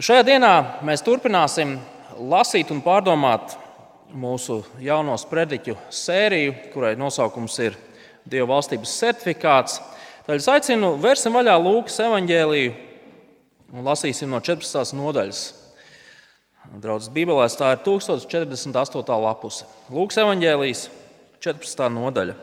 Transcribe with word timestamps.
Šajā 0.00 0.22
dienā 0.24 0.50
mēs 0.88 1.02
turpināsim 1.04 1.74
lasīt 2.30 2.70
un 2.72 2.78
pārdomāt 2.80 3.52
mūsu 4.16 4.62
jauno 4.80 5.12
sprediķu 5.20 5.74
sēriju, 5.92 6.54
kurai 6.72 6.94
nosaukums 6.96 7.58
ir 7.60 7.76
Dieva 8.24 8.46
valstības 8.54 8.94
certifikāts. 8.96 9.74
Tad 10.24 10.40
es 10.40 10.46
aicinu, 10.48 10.94
vērsim 11.02 11.36
vaļā 11.36 11.58
Lūkas 11.60 12.00
evanģēliju 12.06 12.72
un 13.74 13.84
lasīsim 13.90 14.32
no 14.32 14.40
14. 14.40 14.96
nodaļas. 14.96 15.42
Draudzes 16.80 17.12
Bībelē 17.12 17.50
tā 17.60 17.74
ir 17.76 17.84
1048. 17.84 19.20
lapuse. 19.26 19.68
Lūkas 19.92 20.22
evanģēlijas 20.24 20.86
14. 21.44 21.92
nodaļa, 22.00 22.40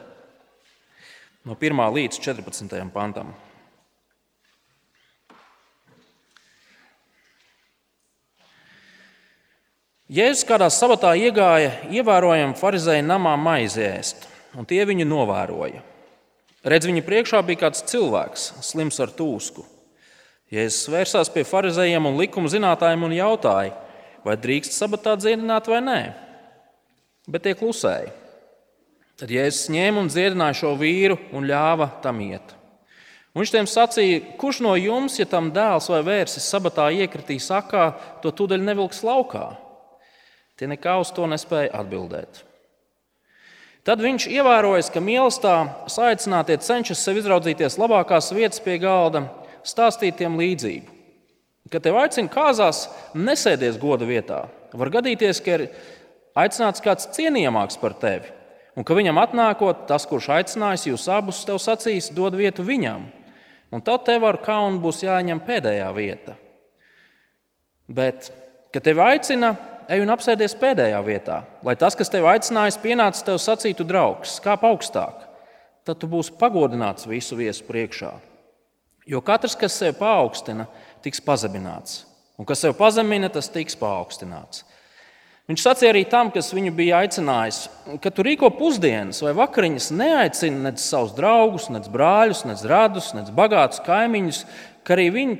no 1.49 1.57
1 1.57 1.85
līdz 1.97 2.21
14. 2.21 2.79
pantam. 2.93 3.33
Jēzus 10.07 10.45
kādā 10.47 10.69
sabatā 10.71 11.09
iegāja 11.19 11.73
ievērojami 11.91 12.55
farizēju 12.55 13.03
namā 13.03 13.33
maizi 13.35 13.81
ēst, 13.83 14.21
un 14.55 14.63
tie 14.63 14.85
viņu 14.87 15.03
novēroja. 15.03 15.81
Redz, 16.63 16.87
viņa 16.87 17.03
priekšā 17.03 17.41
bija 17.43 17.65
kāds 17.65 17.83
cilvēks, 17.91 18.45
slims 18.63 19.01
ar 19.03 19.11
tūsku. 19.11 19.65
Jēzus 20.47 20.87
vērsās 20.93 21.33
pie 21.33 21.43
farizējiem 21.43 22.07
un 22.07 22.15
likuma 22.21 22.47
zinātājiem 22.47 23.03
un 23.03 23.17
jautāja, 23.17 23.75
vai 24.23 24.37
drīkst 24.39 24.79
sabatā 24.79 25.17
dziedināt 25.19 25.67
vai 25.67 25.83
nē. 25.83 25.99
Bet 27.27 27.43
tie 27.43 27.57
klusēja. 27.59 28.15
Tad 29.19 29.35
Jēzus 29.35 29.67
ņēma 29.75 30.05
un 30.05 30.13
dziedināja 30.13 30.61
šo 30.61 30.75
vīru 30.79 31.19
un 31.35 31.51
ļāva 31.51 31.91
tam 31.99 32.23
iet. 32.23 32.55
Viņš 33.35 33.57
tiem 33.59 33.67
sacīja, 33.67 34.23
kurš 34.39 34.63
no 34.63 34.79
jums, 34.79 35.19
ja 35.19 35.27
tam 35.27 35.51
dēls 35.51 35.91
vai 35.91 35.99
vērsis 36.07 36.47
sabatā 36.47 36.87
iekritīs 36.95 37.51
akā, 37.51 37.89
to 38.23 38.31
tūdaļ 38.31 38.63
nevilks 38.71 39.03
laukā. 39.03 39.49
Tie 40.57 40.69
nekā 40.69 40.97
uz 41.01 41.11
to 41.13 41.27
nespēja 41.29 41.75
atbildēt. 41.77 42.41
Tad 43.87 44.01
viņš 44.03 44.25
ievērojis, 44.27 44.89
ka 44.91 44.99
mīlestībā 44.99 45.87
saicinātie 45.87 46.57
cenšas 46.59 46.99
sev 47.05 47.21
izraudzīties 47.21 47.77
labākās 47.79 48.33
vietas 48.35 48.59
pie 48.59 48.75
galda, 48.83 49.21
stāstīt 49.63 50.17
tiem 50.19 50.35
līdzību. 50.39 50.95
Kad 51.71 51.83
tev 51.85 51.99
aicina 51.99 52.31
kāzās, 52.31 52.87
nesēdies 53.15 53.79
goda 53.79 54.07
vietā. 54.07 54.41
Var 54.75 54.91
gadīties, 54.91 55.39
ka 55.43 55.55
ir 55.55 55.63
aicināts 56.35 56.83
kāds 56.83 57.07
cienījamāks 57.15 57.79
par 57.79 57.95
tevi, 58.01 58.33
un 58.75 58.87
ka 58.87 58.95
viņam 58.97 59.21
atnākot, 59.21 59.85
tas, 59.87 60.07
kurš 60.09 60.29
aicinājis 60.35 60.89
jūs 60.89 61.07
abus, 61.11 61.45
tev 61.47 61.61
sacīs, 61.63 62.09
dod 62.15 62.35
vietu 62.39 62.65
viņam, 62.67 63.07
un 63.71 63.83
tad 63.83 64.03
tev 64.07 64.27
ar 64.27 64.41
kaunu 64.43 64.81
būs 64.83 65.03
jāņem 65.05 65.43
pēdējā 65.47 65.87
vieta. 65.95 66.35
Bet, 67.87 68.31
kad 68.75 68.83
tevi 68.83 69.03
aicina, 69.03 69.55
ej 69.87 70.03
un 70.03 70.11
apsēdies 70.11 70.55
pēdējā 70.59 70.99
vietā, 71.05 71.41
lai 71.63 71.75
tas, 71.79 71.95
kas 71.95 72.11
tevi 72.11 72.27
aicinājis, 72.31 72.79
pienācis 72.83 73.25
tev 73.27 73.39
sacītu 73.41 73.87
draugs, 73.87 74.37
kāp 74.43 74.65
augstāk. 74.67 75.23
Tad 75.87 76.01
tu 76.01 76.09
būsi 76.11 76.35
pagodināts 76.39 77.07
visu 77.07 77.37
viesu 77.39 77.63
priekšā. 77.67 78.11
Jo 79.07 79.21
katrs, 79.23 79.55
kas 79.55 79.77
sevi 79.79 79.95
paaugstina, 79.95 80.65
tiks 81.03 81.21
pazemināts, 81.23 82.01
un 82.35 82.47
kas 82.47 82.65
sevi 82.65 82.75
pazemina, 82.75 83.29
tas 83.31 83.47
tiks 83.51 83.77
paaugstināts. 83.79 84.65
Viņš 85.47 85.63
sacīja 85.63 85.93
arī 85.93 86.01
tam, 86.11 86.27
kas 86.35 86.51
viņu 86.51 86.73
bija 86.75 86.97
aicinājis, 87.05 87.61
ka 88.03 88.11
tu 88.11 88.25
rīko 88.27 88.49
pusdienas 88.57 89.21
vai 89.23 89.31
vakariņas, 89.37 89.93
neaicini 89.95 90.59
nec 90.65 90.83
savus 90.83 91.13
draugus, 91.15 91.69
nec 91.71 91.87
brāļus, 91.87 92.43
nec 92.49 92.65
radus, 92.67 93.13
nec 93.15 93.31
bagātus 93.31 93.79
kaimiņus, 93.87 94.41
ka 94.83 94.97
arī 94.97 95.07
viņi 95.15 95.39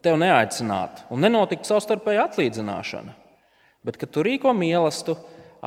tevi 0.00 0.22
neaicinātu 0.24 1.04
un 1.12 1.20
nenotiktu 1.20 1.68
savstarpēja 1.68 2.30
atlīdzināšana 2.30 3.25
bet 3.86 3.98
kad 4.00 4.10
tu 4.10 4.24
rīko 4.26 4.50
mīlestību, 4.56 5.16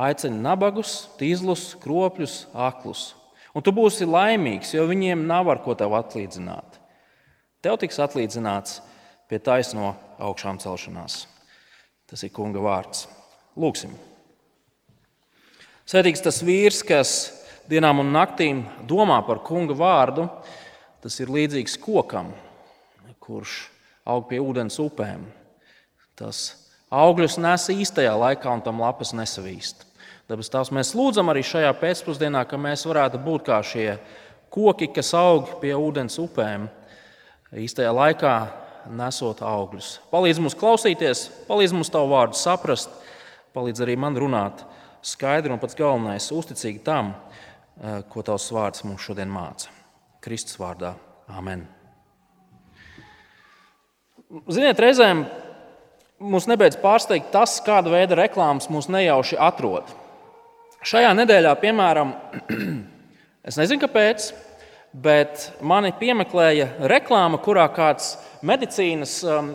aicini 0.00 0.42
nabagus, 0.44 1.08
tīzlus, 1.20 1.72
kropļus, 1.80 2.44
aklus. 2.54 3.14
Un 3.56 3.64
tu 3.66 3.72
būsi 3.74 4.06
laimīgs, 4.06 4.74
jo 4.76 4.84
viņiem 4.86 5.26
nav 5.26 5.50
ar 5.50 5.60
ko 5.64 5.74
tev 5.74 5.96
atlīdzināt. 5.98 6.78
Tev 7.64 7.80
tiks 7.82 7.98
atlīdzināts 8.00 8.78
pie 9.28 9.40
taisno 9.42 9.94
augšām 10.22 10.60
celšanās. 10.62 11.24
Tas 12.08 12.22
ir 12.26 12.32
kunga 12.34 12.62
vārds. 12.62 13.08
Lūksim. 13.58 13.92
Sēdīgs 15.90 16.22
tas 16.22 16.38
vīrs, 16.46 16.84
kas 16.86 17.10
dienām 17.70 18.04
un 18.04 18.12
naktīm 18.14 18.62
domā 18.86 19.18
par 19.26 19.42
kunga 19.46 19.74
vārdu, 19.74 20.28
tas 21.02 21.16
ir 21.18 21.32
līdzīgs 21.34 21.76
kokam, 21.82 22.30
kurš 23.20 23.64
aug 24.06 24.28
pie 24.30 24.38
ūdens 24.42 24.78
upēm. 24.82 25.26
Tas 26.18 26.69
augļus 26.90 27.38
nes 27.38 27.68
īstajā 27.72 28.12
laikā 28.18 28.50
un 28.50 28.64
tam 28.66 28.82
lapas 28.82 29.14
nesavīst. 29.16 29.86
Tāpēc 30.30 30.50
tās 30.50 30.70
mēs 30.74 30.92
lūdzam 30.94 31.30
arī 31.32 31.42
šajā 31.46 31.70
pēcpusdienā, 31.80 32.44
ka 32.46 32.58
mēs 32.60 32.84
varētu 32.86 33.18
būt 33.22 33.48
kā 33.48 33.58
šie 33.66 33.96
koki, 34.50 34.90
kas 34.94 35.12
aug 35.18 35.56
pie 35.62 35.72
ūdens 35.74 36.18
upēm, 36.22 36.68
īstajā 37.50 37.90
laikā 37.94 38.34
nesot 38.94 39.42
augļus. 39.46 39.96
Palīdz 40.12 40.42
mums 40.42 40.56
klausīties, 40.58 41.26
palīdz 41.48 41.74
mums 41.76 41.90
tavu 41.92 42.12
vārdu 42.12 42.38
saprast, 42.38 42.92
palīdz 43.54 43.82
arī 43.84 43.96
man 43.98 44.18
runāt 44.18 44.64
skaidri 45.02 45.52
un 45.52 45.58
pats 45.62 45.78
galvenais- 45.78 46.30
uzticīgi 46.40 46.82
tam, 46.84 47.14
eh, 47.82 48.02
ko 48.08 48.22
tavs 48.22 48.50
vārds 48.52 48.84
mums 48.84 49.02
šodien 49.02 49.30
māca. 49.30 49.68
Kristus 50.20 50.56
vārdā. 50.56 50.94
Amen. 51.28 51.66
Ziniet, 54.48 54.78
reizēm 54.78 55.26
Mums 56.20 56.44
nebeidz 56.44 56.76
pārsteigt 56.76 57.30
tas, 57.32 57.54
kāda 57.64 57.88
veida 57.94 58.16
reklāmas 58.18 58.66
mūs 58.68 58.90
nejauši 58.92 59.38
atrod. 59.40 59.88
Šajā 60.84 61.14
nedēļā, 61.16 61.54
piemēram, 61.62 62.10
es 63.48 63.56
nezinu, 63.56 63.80
kāpēc, 63.80 64.26
bet 64.92 65.46
mani 65.64 65.94
piemeklēja 65.96 66.66
reklāma, 66.92 67.40
kurā 67.40 67.64
kāds 67.72 68.18
medicīnas 68.44 69.14
um, 69.24 69.48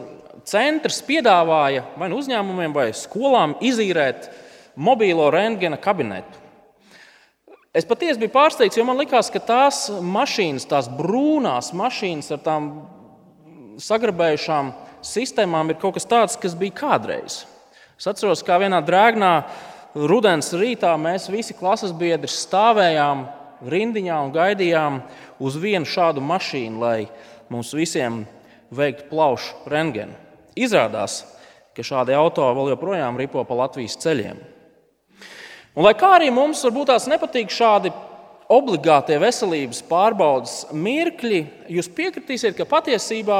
centrs 0.49 1.03
piedāvāja 1.05 1.83
vai 2.01 2.09
nu 2.09 2.17
uzņēmumiem 2.23 2.73
vai 2.73 2.87
skolām 2.97 3.53
izīrēt 3.61 4.31
mobilo 4.73 5.27
rentgena 5.33 5.77
kabinetu. 5.77 6.41
Es 7.77 7.85
patiesi 7.85 8.23
biju 8.23 8.33
pārsteigts, 8.33 8.81
jo 8.81 8.87
man 8.89 8.97
likās, 8.97 9.29
ka 9.29 9.37
tās 9.37 9.85
mašīnas, 10.01 10.65
tās 10.73 10.89
brūnās 10.97 11.75
mašīnas 11.77 12.33
ar 12.33 12.41
tām 12.41 12.69
sagrabējušām 13.85 14.73
sistēmām 15.05 15.71
ir 15.71 15.79
kaut 15.81 15.97
kas 15.97 16.07
tāds, 16.09 16.37
kas 16.39 16.57
bija 16.57 16.75
kādreiz. 16.79 17.43
Es 17.95 18.07
atceros, 18.11 18.43
kā 18.43 18.57
vienā 18.59 18.81
drēgnā 18.83 19.31
rudens 19.95 20.51
rītā 20.55 20.91
mēs 20.99 21.29
visi 21.31 21.55
klases 21.55 21.93
biedri 21.95 22.27
stāvējām 22.31 23.23
rindiņā 23.65 24.17
un 24.25 24.33
gaidījām 24.35 24.99
uz 25.39 25.55
vienu 25.59 25.87
šādu 25.87 26.23
mašīnu, 26.23 26.81
lai 26.81 27.05
mums 27.49 27.71
visiem 27.75 28.23
veiktu 28.75 29.07
plaušu 29.11 29.69
rengenu. 29.71 30.15
Izrādās, 30.55 31.21
ka 31.75 31.83
šādi 31.83 32.15
auto 32.15 32.47
vēl 32.55 32.73
joprojām 32.73 33.17
ripo 33.19 33.43
pa 33.47 33.57
Latvijas 33.63 33.97
ceļiem. 34.03 34.41
Un, 35.75 35.83
lai 35.83 35.95
kā 35.99 36.13
arī 36.15 36.29
mums 36.31 36.63
varbūt 36.63 36.93
tās 36.93 37.07
nepatīk 37.11 37.51
šādi 37.51 37.91
obligātie 38.51 39.17
veselības 39.19 39.81
pārbaudas 39.89 40.53
mirkļi, 40.71 41.41
jūs 41.75 41.89
piekritīsiet, 41.91 42.55
ka 42.55 42.67
patiesībā 42.69 43.39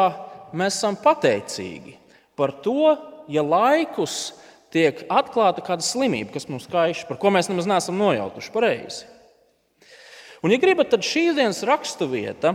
mēs 0.58 0.80
esam 0.80 0.98
pateicīgi 1.00 1.98
par 2.40 2.54
to, 2.64 2.96
ja 3.32 3.44
laikus 3.46 4.36
tiek 4.74 5.06
atklāta 5.12 5.64
kāda 5.66 5.86
slimība, 5.86 6.34
kas 6.36 6.50
mums 6.52 6.68
kaiš, 6.72 7.06
par 7.10 7.20
ko 7.22 7.32
mēs 7.34 7.50
nemaz 7.52 7.68
neesam 7.70 8.00
nojautuši 8.00 8.54
pareizi. 8.54 9.06
Un, 10.44 10.52
ja 10.54 10.60
gribat, 10.62 10.92
tad 10.92 11.06
šīs 11.06 11.38
dienas 11.38 11.64
raksturvieta 11.66 12.54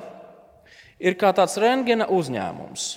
ir 1.00 1.16
kā 1.19 1.33
tāds 1.34 1.56
rentgena 1.59 2.06
uzņēmums. 2.12 2.91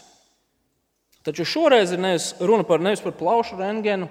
Taču 1.23 1.45
šoreiz 1.47 1.93
ir 1.95 2.01
nevis 2.03 2.33
runa 2.43 2.65
par, 2.67 2.83
nevis 2.83 3.01
par 3.01 3.15
plaušu 3.15 3.57
rentgenu, 3.61 4.09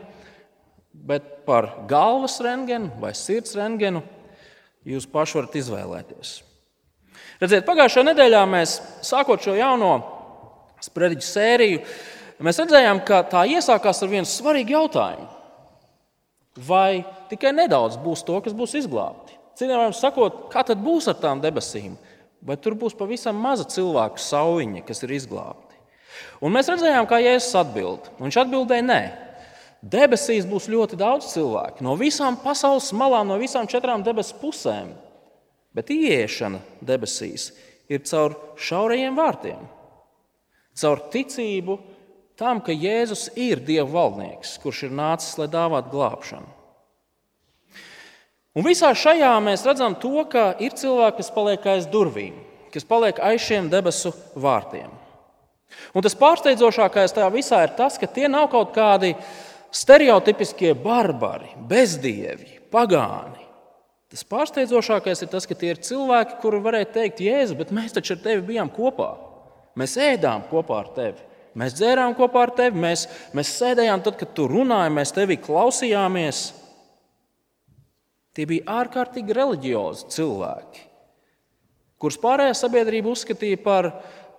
bet 0.92 1.44
par 1.46 1.84
galvas 1.90 2.38
rentgenu 2.44 2.88
vai 3.02 3.12
sirds 3.16 3.52
rentgenu. 3.58 4.00
Jūs 4.88 5.04
paši 5.06 5.38
varat 5.38 5.60
izvēlēties. 5.60 6.32
Redziet, 7.42 7.66
pagājušajā 7.68 8.08
nedēļā 8.08 8.40
mēs 8.48 8.78
sākot 9.04 9.44
šo 9.44 9.54
jauno 9.54 9.92
sprediķu 10.82 11.26
sēriju, 11.26 11.82
mēs 12.42 12.58
redzējām, 12.62 13.02
ka 13.06 13.22
tā 13.30 13.44
iesākās 13.50 14.02
ar 14.02 14.10
vienu 14.10 14.28
svarīgu 14.28 14.76
jautājumu. 14.76 15.28
Vai 16.66 17.04
tikai 17.30 17.54
nedaudz 17.56 17.96
būs 18.00 18.24
to, 18.28 18.36
kas 18.44 18.52
būs 18.56 18.74
izglābti? 18.82 19.38
Vārdiem 19.62 19.94
sakot, 19.96 20.48
kā 20.52 20.64
tad 20.66 20.80
būs 20.82 21.06
ar 21.08 21.16
tām 21.20 21.40
debesīm? 21.40 21.94
Vai 22.42 22.56
tur 22.58 22.74
būs 22.74 22.96
pavisam 22.98 23.38
maza 23.38 23.64
cilvēku 23.70 24.20
sauviņa, 24.20 24.82
kas 24.88 25.04
ir 25.06 25.14
izglābti? 25.14 25.78
Un 26.42 26.52
mēs 26.52 26.68
redzējām, 26.72 27.06
kā 27.08 27.20
Jēzus 27.22 27.54
atbild. 27.60 28.08
Viņš 28.18 28.40
atbildēja, 28.42 28.84
nē. 28.88 29.02
Debesīs 29.82 30.46
būs 30.46 30.68
ļoti 30.70 30.98
daudz 30.98 31.30
cilvēku 31.32 31.82
no 31.86 31.94
visām 31.98 32.36
pasaules 32.42 32.90
malām, 32.94 33.30
no 33.30 33.38
visām 33.40 33.66
četrām 33.70 34.02
debesu 34.06 34.36
pusēm. 34.38 34.92
Bet 35.74 35.90
ieiešana 35.90 36.60
debesīs 36.84 37.48
ir 37.90 38.02
caur 38.06 38.36
šaurajiem 38.60 39.16
vārtiem 39.18 39.62
caur 40.78 41.02
ticību 41.12 41.78
tam, 42.38 42.62
ka 42.64 42.74
Jēzus 42.74 43.28
ir 43.38 43.62
Dieva 43.64 43.88
valdnieks, 43.90 44.56
kurš 44.62 44.86
ir 44.88 44.96
nācis, 44.96 45.36
lai 45.40 45.48
dāvātu 45.52 45.92
glābšanu. 45.92 46.48
Un 48.52 48.66
visā 48.66 48.90
šajā 48.92 49.32
mēs 49.40 49.64
redzam 49.64 49.94
to, 49.96 50.26
ka 50.28 50.50
ir 50.60 50.74
cilvēki, 50.76 51.22
kas 51.22 51.30
paliek 51.32 51.68
aiz 51.72 51.86
durvīm, 51.88 52.34
kas 52.74 52.84
paliek 52.84 53.20
aiz 53.24 53.40
šiem 53.46 53.70
debesu 53.72 54.12
vārtiem. 54.36 54.90
Un 55.96 56.04
tas 56.04 56.16
pārsteidzošākais 56.20 57.16
tajā 57.16 57.30
visā 57.32 57.62
ir 57.64 57.72
tas, 57.78 57.96
ka 57.96 58.08
tie 58.08 58.28
nav 58.28 58.50
kaut 58.52 58.74
kādi 58.76 59.14
stereotipiskie 59.72 60.74
barbari, 60.76 61.48
bezdievi, 61.68 62.58
pagāni. 62.72 63.40
Tas 64.12 64.26
pārsteidzošākais 64.28 65.24
ir 65.24 65.30
tas, 65.32 65.48
ka 65.48 65.56
tie 65.56 65.72
ir 65.72 65.80
cilvēki, 65.80 66.36
kuri 66.42 66.60
varēja 66.60 66.90
teikt, 66.98 67.22
Jēzu, 67.24 67.56
bet 67.56 67.72
mēs 67.72 67.96
taču 67.96 68.18
ar 68.18 68.20
tevi 68.26 68.44
bijām 68.52 68.68
kopā. 68.72 69.14
Mēs 69.78 69.96
ēdām 70.00 70.46
kopā 70.50 70.82
ar 70.82 70.90
tevi. 70.96 71.28
Mēs 71.58 71.74
dzērām 71.76 72.14
kopā 72.16 72.46
ar 72.46 72.52
tevi, 72.56 72.80
mēs, 72.80 73.04
mēs 73.36 73.50
sēdējām 73.58 74.02
tad, 74.04 74.16
kad 74.20 74.30
tu 74.36 74.46
runāji, 74.48 74.92
mēs 74.96 75.12
tevi 75.12 75.36
klausījāmies. 75.40 76.44
Tie 78.32 78.46
bija 78.48 78.78
ārkārtīgi 78.80 79.34
reliģiozi 79.36 80.06
cilvēki, 80.14 80.86
kurus 82.00 82.16
pārējā 82.22 82.54
sabiedrība 82.56 83.12
uzskatīja 83.12 83.58
par, 83.60 83.90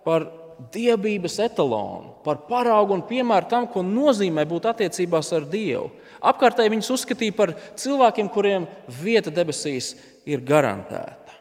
par 0.02 0.26
dievības 0.74 1.38
etalonu, 1.44 2.16
par 2.26 2.40
paraugu 2.48 2.96
un 2.96 3.04
piemēru 3.06 3.46
tam, 3.50 3.68
ko 3.70 3.84
nozīmē 3.86 4.42
būt 4.50 4.66
attiecībās 4.72 5.30
ar 5.38 5.46
Dievu. 5.50 5.92
Apkārtēji 6.24 6.72
viņus 6.72 6.90
uzskatīja 6.96 7.36
par 7.36 7.52
cilvēkiem, 7.78 8.30
kuriem 8.34 8.66
vieta 9.02 9.30
debesīs 9.34 9.92
ir 10.26 10.42
garantēta. 10.46 11.38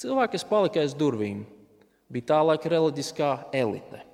Cilvēki, 0.00 0.36
kas 0.36 0.46
palika 0.48 0.80
aiz 0.82 0.92
durvīm, 0.96 1.44
bija 2.10 2.32
tā 2.32 2.40
laika 2.44 2.70
reliģiskā 2.72 3.32
elite. 3.56 4.04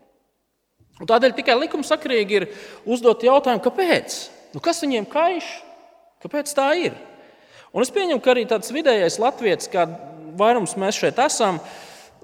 Un 1.00 1.08
tādēļ 1.08 1.34
tikai 1.36 1.58
likumsakrīgi 1.60 2.38
ir 2.38 2.48
uzdot 2.88 3.24
jautājumu, 3.26 3.64
kāpēc? 3.64 4.16
Nu, 4.54 4.62
kas 4.64 4.80
viņiem 4.84 5.08
kaiš? 5.12 5.48
Kāpēc 6.24 6.52
tā 6.56 6.70
ir? 6.80 6.96
Un 7.76 7.84
es 7.84 7.92
pieņemu, 7.92 8.22
ka 8.24 8.32
arī 8.32 8.46
tāds 8.48 8.72
vidējais 8.72 9.18
latviečs, 9.20 9.68
kā 9.68 9.84
vairums 10.40 10.76
mēs 10.80 10.96
šeit 10.96 11.20
esam, 11.20 11.60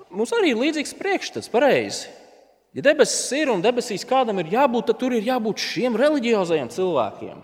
mums 0.09 0.33
arī 0.33 0.55
ir 0.55 0.61
līdzīgs 0.61 0.97
priekšstats, 0.97 1.53
pareizi. 1.53 2.09
Ja 2.73 2.85
debesis 2.87 3.29
ir 3.37 3.51
un 3.53 3.61
debesīs 3.61 4.07
kādam 4.09 4.41
ir 4.41 4.53
jābūt, 4.55 4.89
tad 4.89 5.01
tur 5.03 5.13
ir 5.13 5.27
jābūt 5.27 5.61
šiem 5.61 5.97
reliģiozajiem 6.01 6.71
cilvēkiem, 6.73 7.43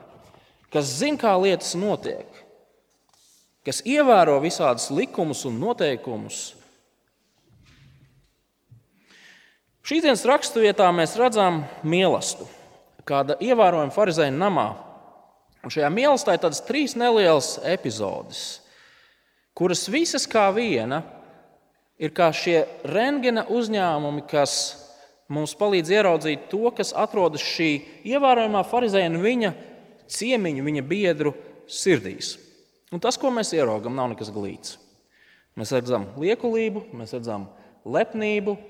kas 0.72 0.94
zina, 1.02 1.20
kā 1.20 1.34
lietas 1.36 1.74
notiek, 1.76 2.38
kas 3.68 3.82
ievēro 3.84 4.38
visādus 4.40 4.88
likumus 4.88 5.44
un 5.48 5.60
noteikumus. 5.60 6.54
Šīs 9.88 10.02
dienas 10.04 10.20
raksturvietā 10.28 10.84
mēs 10.92 11.14
redzam 11.16 11.62
mīlestību, 11.88 12.48
kāda 13.08 13.38
ievērojama 13.40 13.94
farizēna 13.94 14.36
namā. 14.36 14.66
Un 15.64 15.72
šajā 15.72 15.88
mīlestībā 15.88 16.34
ir 16.36 16.42
tādas 16.42 16.60
trīs 16.66 16.92
nelielas 16.92 17.54
epizodes, 17.64 18.42
kuras 19.56 19.86
visas 19.88 20.28
kā 20.28 20.44
viena 20.52 21.00
ir 21.96 22.12
kā 22.12 22.28
šie 22.36 22.66
rentgena 22.84 23.46
uzņēmumi, 23.48 24.26
kas 24.28 24.60
mums 25.32 25.56
palīdz 25.56 25.96
ieraudzīt 25.96 26.50
to, 26.52 26.68
kas 26.76 26.92
atrodas 26.92 27.48
šī 27.48 27.72
ievērojamā 28.12 28.66
farizēna 28.68 29.16
un 29.16 29.24
viņa 29.24 29.56
ciemiņu, 30.04 30.68
viņa 30.68 30.88
biedru 30.90 31.32
sirdīs. 31.64 32.34
Un 32.92 33.00
tas, 33.00 33.16
ko 33.16 33.32
mēs 33.32 33.56
ieraugām, 33.56 33.96
nav 33.96 34.12
nekas 34.12 34.36
glīts. 34.36 34.76
Mēs 35.56 35.72
redzam 35.72 36.10
liekulību, 36.20 36.90
mēs 36.92 37.16
redzam 37.16 37.48
lepnību, 37.88 38.60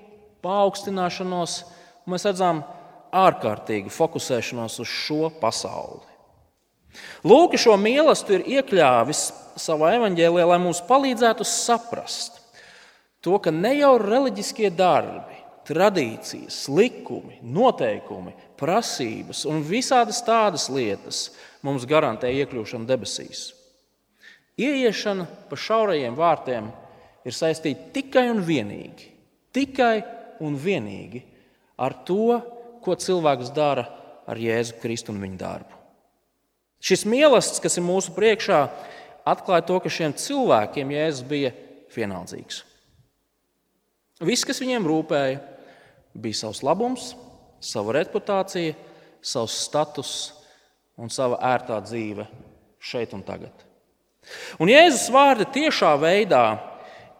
paaugstināšanos, 0.45 1.55
un 2.05 2.13
mēs 2.13 2.27
redzam 2.29 2.63
ārkārtīgu 3.15 3.91
fokusēšanos 3.93 4.79
uz 4.83 4.89
šo 4.89 5.29
pasauli. 5.41 6.05
Lūk, 7.27 7.57
šo 7.59 7.75
mīlestību 7.79 8.39
ir 8.39 8.59
iekļāvis 8.59 9.23
savā 9.59 9.93
evanģēlijā, 9.97 10.47
lai 10.49 10.59
mums 10.61 10.81
palīdzētu 10.87 11.45
saprast 11.47 12.39
to, 13.23 13.35
ka 13.43 13.51
ne 13.53 13.75
jau 13.77 13.97
reliģiskie 14.01 14.71
darbi, 14.73 15.37
tradīcijas, 15.69 16.63
likumi, 16.73 17.37
noteikumi, 17.45 18.33
prasības 18.59 19.43
un 19.49 19.61
visādas 19.65 20.23
tādas 20.25 20.67
lietas 20.73 21.27
mums 21.65 21.85
garantē 21.89 22.31
iekļūšanu 22.39 22.89
debesīs. 22.89 23.49
Ieiešana 24.59 25.27
pa 25.49 25.59
šaurajiem 25.59 26.17
vārtiem 26.17 26.71
ir 27.27 27.35
saistīta 27.35 27.91
tikai 27.95 28.25
un 28.31 28.41
vienīgi, 28.43 29.11
tikai 29.55 30.01
un 30.43 30.57
vienīgi 30.59 31.23
ar 31.79 31.95
to, 32.07 32.39
ko 32.83 32.95
cilvēks 32.95 33.51
dara 33.55 33.87
ar 34.29 34.39
Jēzu 34.39 34.79
Kristu 34.81 35.13
un 35.13 35.21
viņa 35.23 35.39
darbu. 35.39 35.77
Šis 36.79 37.03
mīlestības, 37.09 37.61
kas 37.63 37.77
ir 37.79 37.83
mūsu 37.83 38.13
priekšā, 38.15 38.59
atklāja 39.27 39.65
to, 39.67 39.79
ka 39.83 39.91
šiem 39.91 40.15
cilvēkiem 40.15 40.93
Jēzus 40.95 41.25
bija 41.27 41.51
vienaldzīgs. 41.95 42.63
Viss, 44.23 44.47
kas 44.47 44.59
viņiem 44.63 44.87
rūpēja, 44.87 45.39
bija 46.19 46.39
savs 46.41 46.61
labums, 46.63 47.13
sava 47.63 47.95
reputācija, 47.99 48.75
savs 49.21 49.55
status 49.65 50.13
un 50.99 51.11
sava 51.11 51.39
ērtā 51.51 51.79
dzīve 51.83 52.27
šeit 52.79 53.15
un 53.15 53.23
tagad. 53.27 53.51
Un 54.59 54.71
Jēzus 54.71 55.07
vārdi 55.11 55.47
tiešā 55.51 55.93
veidā 55.99 56.43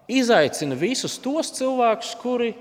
izaicina 0.10 0.75
visus 0.80 1.18
tos 1.21 1.51
cilvēkus, 1.56 2.16
kuri 2.19 2.54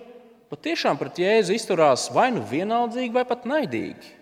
patiešām 0.50 0.98
pret 1.00 1.20
Jēzu 1.20 1.56
izturās 1.56 2.08
vai 2.14 2.30
nu 2.34 2.44
vienaldzīgi, 2.48 3.14
vai 3.14 3.24
pat 3.28 3.46
naidīgi. 3.48 4.14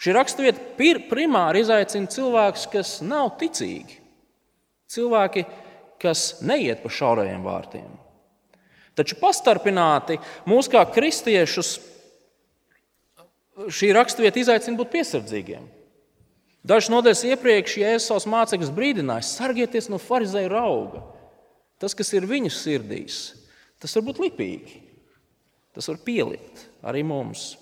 Šī 0.00 0.14
raksturvieta 0.16 0.74
primāri 1.08 1.62
izaicina 1.62 2.10
cilvēkus, 2.10 2.66
kas 2.72 2.96
nav 3.06 3.36
ticīgi, 3.40 4.00
cilvēki, 4.90 5.44
kas 6.02 6.42
neiet 6.44 6.82
pa 6.82 6.90
šaurajiem 6.92 7.46
vārtiem. 7.46 7.92
Taču 8.94 9.16
pastarpināti 9.18 10.20
mūs 10.46 10.68
kā 10.70 10.82
kristiešus 10.94 11.78
šī 13.70 13.90
raksturvieta 13.94 14.42
izaicina 14.42 14.78
būt 14.78 14.92
piesardzīgiem. 14.92 15.64
Dažas 16.64 16.90
nodaļas 16.92 17.24
iepriekš 17.28 17.78
Jēzus 17.82 18.06
savus 18.08 18.26
mācekļus 18.30 18.72
brīdināja: 18.74 19.26
sargieties 19.28 19.90
no 19.92 19.98
farizēju 20.00 20.52
rauga. 20.52 21.02
Tas, 21.82 21.92
kas 21.96 22.12
ir 22.16 22.24
viņu 22.28 22.52
sirdīs, 22.54 23.34
tas 23.82 23.92
var 23.98 24.06
būt 24.06 24.22
lipīgi. 24.22 24.83
Tas 25.74 25.90
var 25.90 25.98
pielikt 26.06 26.66
arī 26.86 27.02
mums. 27.06 27.54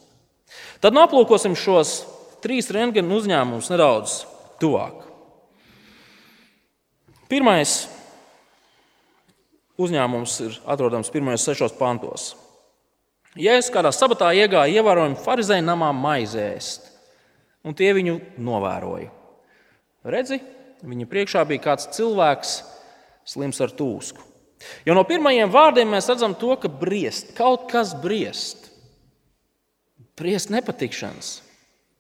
Tad 0.85 0.97
aplūkosim 0.99 1.57
šos 1.57 2.03
trīs 2.45 2.69
rentgena 2.75 3.17
uzņēmumus 3.17 3.71
nedaudz 3.73 4.19
tuvāk. 4.61 5.09
Pirmais 7.33 7.87
uzņēmums 9.81 10.39
ir 10.45 10.57
atrodams 10.69 11.11
pirmajos 11.13 11.47
sešos 11.49 11.77
pantos. 11.79 12.33
Jēzus 13.33 13.73
kādā 13.73 13.89
sabatā 13.97 14.29
iegāja 14.37 14.83
ievērojami 14.83 15.17
farizēju 15.25 15.65
namā 15.65 15.89
maizēst, 15.97 16.91
un 17.65 17.73
tie 17.73 17.89
viņu 17.97 18.19
novēroja. 18.37 19.09
Redzi, 20.05 20.43
viņa 20.85 21.09
priekšā 21.09 21.47
bija 21.49 21.65
kāds 21.71 21.89
cilvēks, 21.97 22.59
slims 23.33 23.63
ar 23.65 23.73
tūsku. 23.79 24.32
Jo 24.87 24.97
no 24.97 25.05
pirmajiem 25.07 25.51
vārdiem 25.53 25.91
mēs 25.95 26.09
redzam 26.11 26.35
to, 26.39 26.55
ka 26.61 26.71
briest, 26.71 27.35
kaut 27.39 27.69
kas 27.71 27.95
briest. 27.99 28.71
Briest 30.19 30.53
nepatikšanas. 30.53 31.35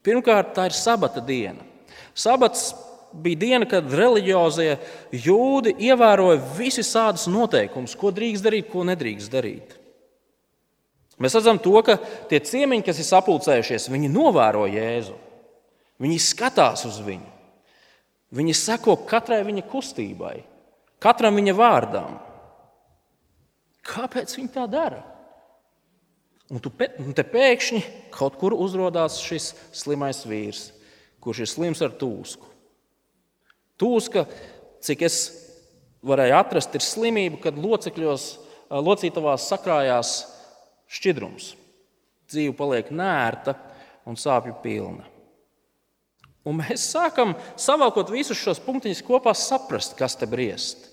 Pirmkārt, 0.03 0.55
tā 0.57 0.69
ir 0.71 0.77
sabata 0.77 1.23
diena. 1.25 1.63
Sabats 2.15 2.73
bija 3.13 3.39
diena, 3.39 3.69
kad 3.69 3.93
reliģiozie 3.93 4.77
jūdi 5.15 5.77
ievēroja 5.89 6.41
visus 6.57 6.91
tādus 6.93 7.29
noteikumus, 7.31 7.95
ko 7.99 8.13
drīkst 8.15 8.45
darīt, 8.45 8.69
ko 8.73 8.85
nedrīkst 8.89 9.33
darīt. 9.33 9.77
Mēs 11.23 11.37
redzam, 11.39 11.61
to, 11.63 11.75
ka 11.87 11.99
tie 12.31 12.41
ciemiņi, 12.43 12.85
kas 12.87 12.99
ir 12.99 13.07
sapulcējušies, 13.07 13.91
viņi 13.93 14.11
novēro 14.11 14.65
Jēzu. 14.71 15.15
Viņi 16.03 16.19
skatās 16.19 16.83
uz 16.89 16.99
viņu. 17.05 17.29
Viņi 18.33 18.55
seko 18.57 18.97
katrai 19.07 19.43
viņa 19.45 19.67
kustībai, 19.69 20.39
katram 21.03 21.37
viņa 21.37 21.55
vārdam. 21.55 22.17
Kāpēc 23.87 24.37
viņi 24.39 24.53
tā 24.55 24.67
dara? 24.71 25.03
Un, 26.53 26.61
tu, 26.61 26.71
un 27.01 27.15
te 27.17 27.25
pēkšņi 27.25 27.81
kaut 28.13 28.37
kur 28.41 28.55
uzrādās 28.55 29.21
šis 29.25 29.53
slimais 29.75 30.21
vīrs, 30.29 30.67
kurš 31.23 31.45
ir 31.45 31.51
slims 31.51 31.81
ar 31.85 31.95
tūsku. 31.97 32.51
Tūska, 33.81 34.27
cik 34.85 35.05
es 35.09 35.17
varēju 36.05 36.37
atrast, 36.37 36.75
ir 36.77 36.85
slimība, 36.85 37.41
kad 37.47 37.59
locekļos, 37.59 38.27
locītavās 38.69 39.49
sakrājās 39.49 40.13
šķidrums. 40.93 41.55
Dzīve 42.31 42.55
paliek 42.59 42.93
nērta 42.95 43.57
un 44.09 44.19
sāpju 44.19 44.55
pilna. 44.63 45.09
Un 46.49 46.59
mēs 46.59 46.89
sākam 46.91 47.37
savākot 47.61 48.11
visus 48.11 48.41
šos 48.41 48.61
punktiņus 48.65 49.05
kopā, 49.07 49.35
saprast, 49.39 49.95
kas 49.99 50.19
te 50.19 50.27
briest. 50.27 50.89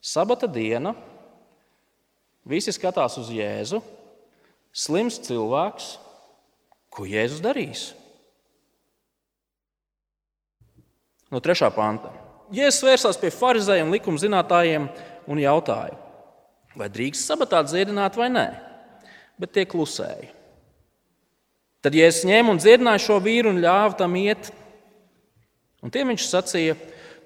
Sabata 0.00 0.48
diena, 0.48 0.94
visi 2.48 2.72
skatās 2.74 3.18
uz 3.20 3.30
Jēzu, 3.32 3.82
slims 4.72 5.20
cilvēks, 5.24 5.96
Ko 6.98 7.04
Jēzus 7.06 7.38
darīs? 7.44 7.82
No 11.30 11.38
3. 11.44 11.68
panta. 11.76 12.10
Jēzus 12.50 12.82
vērsās 12.82 13.20
pie 13.20 13.30
farizējiem, 13.30 13.92
likuma 13.92 14.18
zinātājiem 14.18 14.88
un 15.28 15.38
jautāja, 15.42 15.94
vai 16.74 16.88
drīkst 16.90 17.28
sabatā 17.28 17.60
dziedināt 17.66 18.16
vai 18.18 18.30
nē, 18.32 18.46
bet 19.38 19.52
tie 19.54 19.66
klusēja. 19.68 20.32
Tad 21.84 21.94
Jēzus 21.94 22.26
ņēma 22.26 22.54
un 22.54 22.58
dziedināja 22.58 23.04
šo 23.04 23.20
vīru 23.22 23.52
un 23.52 23.60
ļāva 23.62 23.94
tam 24.00 24.16
iet. 24.18 24.48
Un 25.84 25.92
tiem 25.94 26.10
viņš 26.10 26.24
sacīja, 26.26 26.74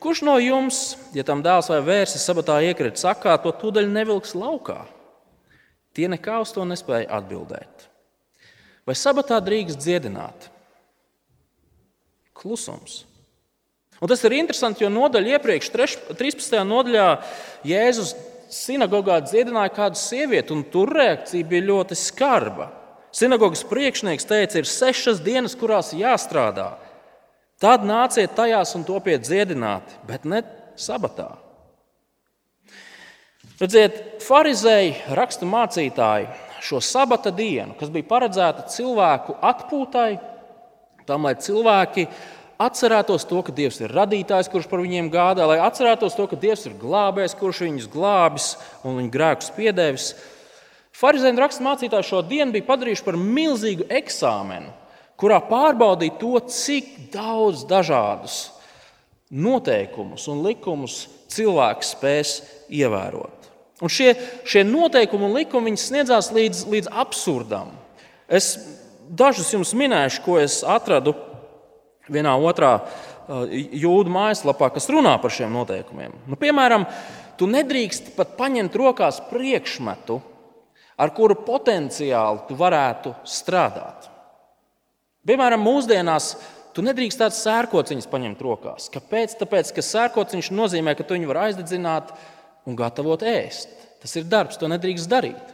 kurš 0.02 0.20
no 0.26 0.34
jums, 0.42 0.82
ja 1.16 1.24
tam 1.24 1.40
dēls 1.40 1.70
vai 1.72 1.78
vērsis 1.86 2.26
sabatā 2.28 2.58
iekrīt 2.66 3.00
sakā, 3.00 3.38
to 3.40 3.54
tūdaļ 3.62 3.88
nevilks 3.88 4.34
laukā? 4.36 4.82
Tie 5.92 6.08
nekā 6.08 6.40
uz 6.42 6.52
to 6.54 6.64
nespēja 6.68 7.10
atbildēt. 7.18 7.88
Vai 8.88 8.96
sabatā 8.98 9.38
drīkst 9.44 9.78
dziedināt? 9.78 10.48
Klusums. 12.34 13.02
Un 14.02 14.10
tas 14.10 14.22
ir 14.26 14.34
interesanti, 14.34 14.82
jo 14.82 14.90
nodaļa 14.90 15.36
iepriekš, 15.36 15.68
13. 16.18 16.56
nodaļā, 16.66 17.08
Jēzus 17.68 18.16
sinagogā 18.52 19.20
dziedināja 19.22 19.70
kādu 19.76 20.00
sievieti, 20.00 20.50
un 20.56 20.64
tur 20.66 20.90
reakcija 20.96 21.46
bija 21.46 21.68
ļoti 21.68 21.98
skarba. 21.98 22.72
Sinagogas 23.14 23.62
priekšnieks 23.68 24.26
teica, 24.26 24.58
ir 24.58 24.68
sešas 24.68 25.20
dienas, 25.22 25.54
kurās 25.58 25.92
jāstrādā. 25.94 26.72
Tad 27.62 27.84
nāciet 27.86 28.34
tajās 28.34 28.72
un 28.74 28.82
topiet 28.88 29.22
dziedināti, 29.22 30.00
bet 30.08 30.24
ne 30.26 30.40
sabatā. 30.74 31.28
Redziet, 33.62 33.98
farizēji, 34.26 34.96
rakstu 35.14 35.46
mācītāji, 35.46 36.24
šo 36.66 36.80
sabata 36.82 37.30
dienu, 37.30 37.76
kas 37.78 37.92
bija 37.94 38.08
paredzēta 38.08 38.64
cilvēku 38.72 39.36
atpūtai, 39.38 40.16
tam, 41.06 41.28
lai 41.28 41.36
cilvēki 41.38 42.08
atcerētos 42.62 43.22
to, 43.30 43.38
ka 43.46 43.54
Dievs 43.54 43.78
ir 43.84 43.92
radītājs, 43.94 44.48
kurš 44.50 44.66
par 44.70 44.82
viņiem 44.82 45.12
gādā, 45.14 45.46
lai 45.46 45.60
atcerētos 45.62 46.16
to, 46.18 46.26
ka 46.26 46.38
Dievs 46.42 46.66
ir 46.66 46.74
glābējs, 46.80 47.36
kurš 47.38 47.60
viņus 47.68 47.86
glābis 47.92 48.48
un 48.82 48.98
viņu 48.98 49.12
grēkus 49.14 49.52
piedevis. 49.54 50.08
Pharizēna 50.98 51.44
raksturmācītāji 51.44 52.08
šo 52.08 52.24
dienu 52.26 52.56
bija 52.56 52.66
padarījuši 52.66 53.06
par 53.06 53.18
milzīgu 53.20 53.86
eksāmenu, 53.94 54.74
kurā 55.22 55.38
pārbaudīja 55.46 56.18
to, 56.18 56.32
cik 56.50 56.90
daudz 57.14 57.62
dažādus 57.70 58.40
noteikumus 59.30 60.26
un 60.34 60.42
likumus 60.48 61.04
cilvēks 61.30 61.94
spēs 61.94 62.34
ievērot. 62.74 63.41
Un 63.82 63.90
šie, 63.90 64.12
šie 64.46 64.62
noteikumi 64.68 65.26
un 65.26 65.34
likumi 65.34 65.74
sniedzās 65.78 66.30
līdz, 66.34 66.66
līdz 66.70 66.90
absurdam. 67.02 67.72
Es 68.30 68.54
dažus 69.10 69.50
jums 69.52 69.74
minēšu, 69.76 70.22
ko 70.24 70.38
es 70.40 70.60
atradu 70.62 71.16
vienā 72.12 72.34
otrā 72.38 72.76
uh, 72.78 73.02
jūdu 73.50 74.12
mājaslapā, 74.12 74.70
kas 74.74 74.88
runā 74.92 75.16
par 75.22 75.34
šiem 75.34 75.52
noteikumiem. 75.54 76.14
Nu, 76.30 76.38
piemēram, 76.38 76.86
tu 77.38 77.48
nedrīkst 77.50 78.14
pat 78.16 78.36
paņemt 78.38 78.78
rokās 78.78 79.20
priekšmetu, 79.30 80.20
ar 81.02 81.12
kuru 81.16 81.38
potenciāli 81.42 82.46
tu 82.48 82.56
varētu 82.58 83.14
strādāt. 83.26 84.08
Piemēram, 85.26 85.62
mūsdienās 85.62 86.34
tu 86.74 86.82
nedrīkst 86.84 87.20
tādas 87.20 87.40
sērkociņas 87.44 88.08
paņemt 88.10 88.42
rokās. 88.42 88.88
Kāpēc? 88.92 89.36
Tāpēc, 89.42 89.74
ka 89.76 89.84
sērkociņš 89.86 90.50
nozīmē, 90.54 90.94
ka 90.98 91.06
tu 91.06 91.16
viņu 91.16 91.30
vari 91.30 91.48
aizdedzināt 91.48 92.14
un 92.68 92.78
gatavot 92.78 93.22
ēst. 93.26 93.72
Tas 94.02 94.14
ir 94.18 94.26
darbs, 94.26 94.58
to 94.58 94.70
nedrīkst 94.70 95.10
darīt. 95.10 95.52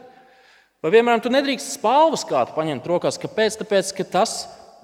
Vai, 0.79 0.93
piemēram, 0.93 1.21
tu 1.21 1.31
nedrīkst 1.31 1.75
spalvas 1.75 2.23
kādu 2.27 2.55
paņemt 2.55 2.87
rokās. 2.87 3.19
Kāpēc? 3.19 3.59
Tāpēc, 3.59 3.91
ka 3.97 4.05
tas 4.07 4.35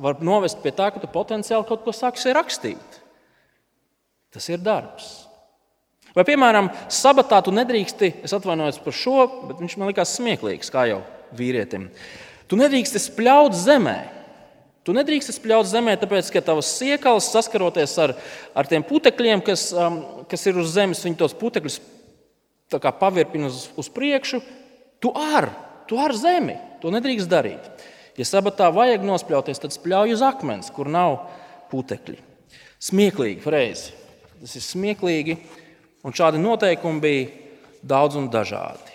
var 0.02 0.20
novest 0.24 0.60
pie 0.64 0.74
tā, 0.76 0.90
ka 0.92 1.00
tu 1.00 1.10
potenciāli 1.12 1.68
kaut 1.70 1.86
ko 1.86 1.94
sāksi 1.96 2.34
rakstīt. 2.36 3.00
Tas 4.36 4.50
ir 4.52 4.60
darbs. 4.60 5.26
Vai, 6.16 6.24
piemēram, 6.28 6.70
sabatā 6.92 7.42
tu 7.44 7.52
nedrīksti, 7.56 8.12
es 8.28 8.36
atvainojos 8.36 8.80
par 8.84 8.96
šo, 8.96 9.18
bet 9.50 9.60
viņš 9.64 9.78
man 9.80 9.92
likās 9.92 10.14
smieklīgs, 10.16 10.72
kā 10.72 10.86
jau 10.92 11.02
vīrietim. 11.36 11.90
Tu 12.48 12.60
nedrīksti 12.60 13.02
spļaut 13.08 13.56
zemē. 13.58 13.98
Tu 14.86 14.94
nedrīkst 14.96 15.34
spļaut 15.40 15.68
zemē, 15.68 15.96
tāpēc, 16.00 16.28
ka 16.32 16.44
tavs 16.46 16.70
siekals 16.78 17.32
saskaroties 17.34 17.96
ar, 18.04 18.14
ar 18.56 18.70
tiem 18.70 18.84
putekļiem, 18.86 19.42
kas, 19.44 19.72
um, 19.74 19.98
kas 20.30 20.46
ir 20.46 20.60
uz 20.62 20.76
zemes, 20.76 21.02
viņi 21.08 21.18
tos 21.20 21.36
putekļus 21.40 21.80
pavirpina 22.72 23.50
uz, 23.52 23.70
uz 23.78 23.90
priekšu, 23.94 24.42
tu 25.00 25.12
ar, 25.16 25.50
tu 25.90 26.00
ar 26.02 26.16
zemi. 26.18 26.58
To 26.82 26.92
nedrīkst 26.94 27.30
darīt. 27.30 27.86
Ja 28.16 28.26
sabatā 28.28 28.70
vajag 28.72 29.04
nospļauties, 29.04 29.60
tad 29.60 29.76
spļauj 29.76 30.16
uz 30.16 30.24
akmens, 30.24 30.72
kur 30.72 30.88
nav 30.92 31.26
putekļi. 31.72 32.20
Smieklīgi 32.86 33.44
freizi. 33.44 33.96
Tas 34.40 34.56
ir 34.60 34.64
smieklīgi, 34.64 35.38
un 36.06 36.16
šādi 36.16 36.40
noteikumi 36.40 37.02
bija 37.04 37.32
daudz 37.86 38.20
un 38.20 38.30
dažādi. 38.32 38.94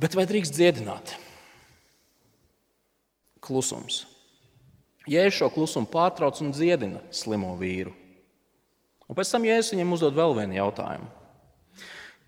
Bet 0.00 0.16
vai 0.16 0.26
drīkst 0.28 0.52
dziedināt? 0.56 1.14
Klusums. 3.40 4.04
Jēzus 5.06 5.38
šo 5.38 5.48
klusumu 5.54 5.88
pārtrauc 5.88 6.40
un 6.42 6.50
dziedina 6.50 7.00
slimo 7.14 7.54
vīru. 7.60 7.94
Un 9.06 9.14
pēc 9.14 9.30
tam 9.30 9.46
Jēzus 9.46 9.76
viņam 9.76 9.94
uzdod 9.94 10.16
vēl 10.18 10.34
vienu 10.40 10.58
jautājumu. 10.58 11.06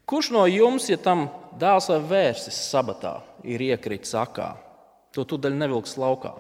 Kurš 0.09 0.31
no 0.33 0.47
jums, 0.49 0.87
ja 0.88 0.97
tam 0.97 1.27
dēls 1.61 1.91
vai 1.93 1.99
vērsis 2.11 2.57
sabatā, 2.71 3.19
ir 3.45 3.61
iekritis 3.61 4.15
akā, 4.17 4.55
to 5.12 5.27
tūdaļ 5.29 5.59
nevilks 5.59 5.99
laukā? 6.00 6.33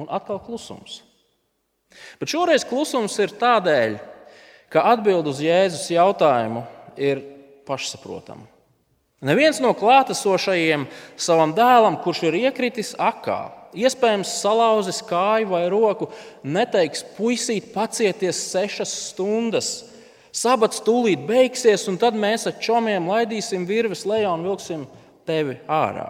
Un 0.00 0.08
atkal 0.08 0.40
klusums. 0.40 1.02
Bet 2.20 2.30
šoreiz 2.32 2.64
klusums 2.64 3.18
ir 3.20 3.34
tādēļ, 3.36 3.98
ka 4.72 4.86
atbild 4.94 5.28
uz 5.28 5.42
Jēzus 5.44 5.90
jautājumu 5.92 6.62
ir 6.96 7.20
pašsaprotama. 7.68 8.46
Neviens 9.20 9.58
no 9.60 9.74
klātesošajiem 9.76 10.86
savam 11.20 11.52
dēlam, 11.52 11.98
kurš 12.00 12.22
ir 12.30 12.38
iekritis 12.46 12.94
akā, 12.96 13.50
iespējams 13.76 14.38
salauzis 14.40 15.02
kāju 15.04 15.50
vai 15.52 15.66
roku, 15.68 16.08
neteiks, 16.40 17.04
puisīt, 17.18 17.68
pacieties 17.74 18.40
sešas 18.54 18.94
stundas, 19.10 19.89
Sabats 20.32 20.82
tūlīt 20.86 21.24
beigsies, 21.26 21.86
un 21.90 21.98
tad 21.98 22.14
mēs 22.18 22.46
ar 22.46 22.58
čomiem 22.62 23.08
laidīsim 23.10 23.66
virves 23.66 24.04
lejā 24.06 24.30
un 24.34 24.44
vilksim 24.46 24.84
tevi 25.26 25.56
ārā. 25.66 26.08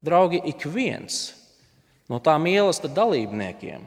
Draugi, 0.00 0.40
ik 0.48 0.64
viens 0.64 1.34
no 2.08 2.18
tām 2.24 2.46
mīlestības 2.46 2.96
dalībniekiem, 2.96 3.84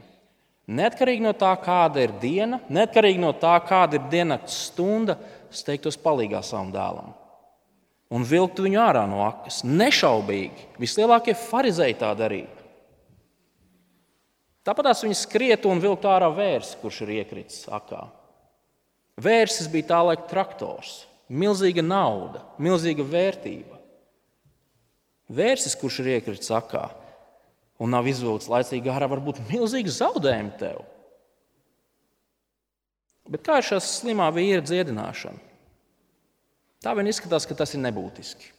neatkarīgi 0.70 1.26
no 1.26 1.34
tā, 1.34 1.50
kāda 1.60 2.06
ir 2.06 2.14
diena, 2.22 2.62
neatkarīgi 2.70 3.20
no 3.20 3.34
tā, 3.34 3.56
kāda 3.66 3.98
ir 3.98 4.06
diennakts 4.12 4.62
stunda, 4.70 5.18
steigtos 5.50 5.98
palīgā 6.00 6.40
savam 6.46 6.70
dēlam 6.74 7.12
un 8.14 8.24
vilkt 8.26 8.60
viņu 8.62 8.80
ārā 8.80 9.04
no 9.10 9.24
akas. 9.26 9.62
Nešaubīgi, 9.66 10.68
vislielākie 10.80 11.34
farizēji 11.38 11.98
tā 12.00 12.12
darīja. 12.18 12.50
Tāpat 14.64 14.90
viņi 15.04 15.16
skrietu 15.18 15.68
un 15.68 15.82
vilktu 15.82 16.08
ārā 16.08 16.30
vērsi, 16.32 16.78
kurš 16.80 17.02
ir 17.04 17.16
iekritis 17.18 17.66
akā. 17.68 18.06
Vērsis 19.20 19.68
bija 19.70 19.90
tā 19.92 20.00
laika 20.08 20.24
traktors, 20.30 21.04
milzīga 21.28 21.84
nauda, 21.84 22.42
milzīga 22.58 23.04
vērtība. 23.06 23.78
Vērsis, 25.34 25.76
kurš 25.78 26.00
ir 26.02 26.16
iekritis 26.16 26.50
akā 26.52 26.88
un 27.80 27.92
nav 27.92 28.06
izvilkts 28.08 28.48
laicīgi 28.50 28.90
ārā, 28.90 29.08
var 29.10 29.22
būt 29.22 29.42
milzīgi 29.50 29.92
zaudējumi 29.92 30.56
tev. 30.60 30.82
Bet 33.30 33.44
kā 33.44 33.58
ir 33.60 33.66
šī 33.66 33.80
slimā 33.80 34.28
vīra 34.34 34.62
dziedināšana? 34.64 35.40
Tā 36.84 36.92
vien 36.96 37.08
izskatās, 37.08 37.46
ka 37.48 37.56
tas 37.56 37.72
ir 37.72 37.80
nebūtiski. 37.80 38.50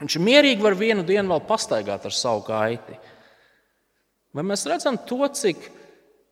Viņš 0.00 0.16
mierīgi 0.22 0.64
var 0.64 0.76
vienu 0.78 1.02
dienu 1.04 1.34
vēl 1.34 1.42
pastaigāt 1.44 2.06
ar 2.08 2.14
savu 2.14 2.44
kaiti. 2.46 2.96
Vai 4.36 4.44
mēs 4.44 4.66
redzam 4.68 4.98
to, 5.08 5.22
cik 5.32 5.70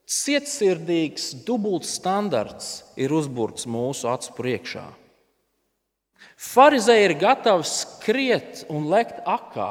cietsirdīgs 0.06 1.32
dubults 1.46 1.96
standarts 1.98 2.70
ir 3.00 3.14
uzbūrts 3.16 3.66
mūsu 3.70 4.10
acu 4.12 4.34
priekšā? 4.36 4.84
Pharizēji 6.36 7.08
ir 7.08 7.16
gatavi 7.20 7.64
skriet 7.68 8.64
un 8.72 8.90
lekt 8.92 9.22
akā, 9.24 9.70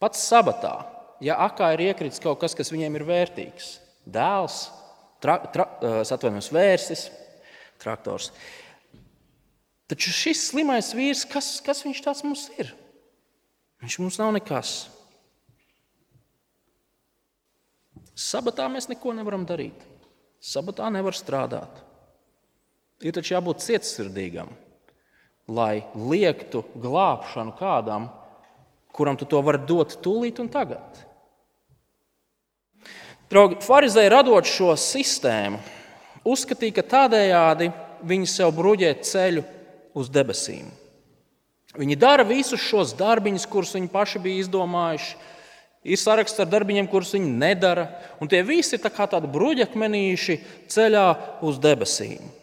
pats 0.00 0.22
sabatā, 0.24 0.74
ja 1.20 1.36
akā 1.44 1.74
ir 1.74 1.90
iekritis 1.90 2.22
kaut 2.22 2.40
kas, 2.40 2.56
kas 2.56 2.72
viņiem 2.72 2.96
ir 2.96 3.04
vērtīgs. 3.08 3.74
Dēls, 4.08 4.62
tra, 5.20 5.36
tra, 5.52 5.66
atvainojos, 6.00 6.48
vērsis, 6.56 7.04
traktors. 7.80 8.30
Taču 9.90 10.12
šis 10.14 10.46
slimais 10.52 10.92
vīrs, 10.96 11.26
kas, 11.28 11.58
kas 11.64 11.84
viņš 11.84 12.00
tāds 12.04 12.24
mums 12.24 12.46
ir? 12.56 12.72
Viņš 13.84 13.98
mums 14.00 14.18
nav 14.20 14.32
nekas. 14.36 14.88
Sabatā 18.20 18.66
mēs 18.68 18.90
neko 18.90 19.14
nevaram 19.16 19.46
darīt. 19.48 19.80
Sabatā 20.40 20.90
nevar 20.92 21.16
strādāt. 21.16 21.80
Ir 23.00 23.14
taču 23.16 23.32
jābūt 23.32 23.62
cietsirdīgam, 23.64 24.50
lai 25.48 25.86
liektu 25.96 26.60
glābšanu 26.76 27.54
kādam, 27.56 28.10
kuram 28.92 29.16
tu 29.16 29.24
to 29.24 29.40
vari 29.44 29.62
dot 29.64 29.96
tūlīt 30.04 30.40
un 30.42 30.50
tagad. 30.52 31.00
Draugi, 33.30 33.60
Pharizēji 33.62 34.10
radot 34.12 34.48
šo 34.50 34.74
sistēmu, 34.74 35.60
uzskatīja, 36.26 36.76
ka 36.80 36.86
tādējādi 36.96 37.70
viņi 38.10 38.28
sev 38.28 38.52
bruģē 38.56 38.90
ceļu 39.06 39.44
uz 39.96 40.10
debesīm. 40.12 40.66
Viņi 41.78 41.96
dara 41.96 42.24
visus 42.26 42.60
šos 42.64 42.96
darbiņus, 42.98 43.46
kurus 43.46 43.76
viņi 43.76 43.92
paši 43.92 44.20
bija 44.24 44.42
izdomājuši. 44.42 45.14
Ir 45.80 45.96
saraksts 45.96 46.40
ar 46.42 46.48
darbiem, 46.50 46.84
kurus 46.90 47.14
viņi 47.16 47.30
nedara, 47.40 47.86
un 48.20 48.28
tie 48.28 48.42
visi 48.44 48.76
ir 48.76 48.82
tā 48.84 48.90
tādi 48.92 49.30
bruģakmenīši 49.32 50.36
ceļā 50.68 51.06
uz 51.46 51.56
debesīm. 51.62 52.36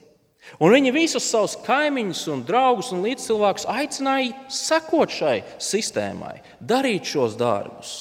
Un 0.64 0.72
viņi 0.72 0.94
visus 0.96 1.28
savus 1.28 1.58
kaimiņus, 1.66 2.24
un 2.34 2.42
draugus 2.48 2.90
un 2.96 3.04
līdzcilvēkus 3.04 3.68
aicināja 3.70 4.48
sekot 4.50 5.12
šai 5.14 5.36
sistēmai, 5.62 6.40
darīt 6.64 7.12
šos 7.12 7.36
darbus. 7.38 7.92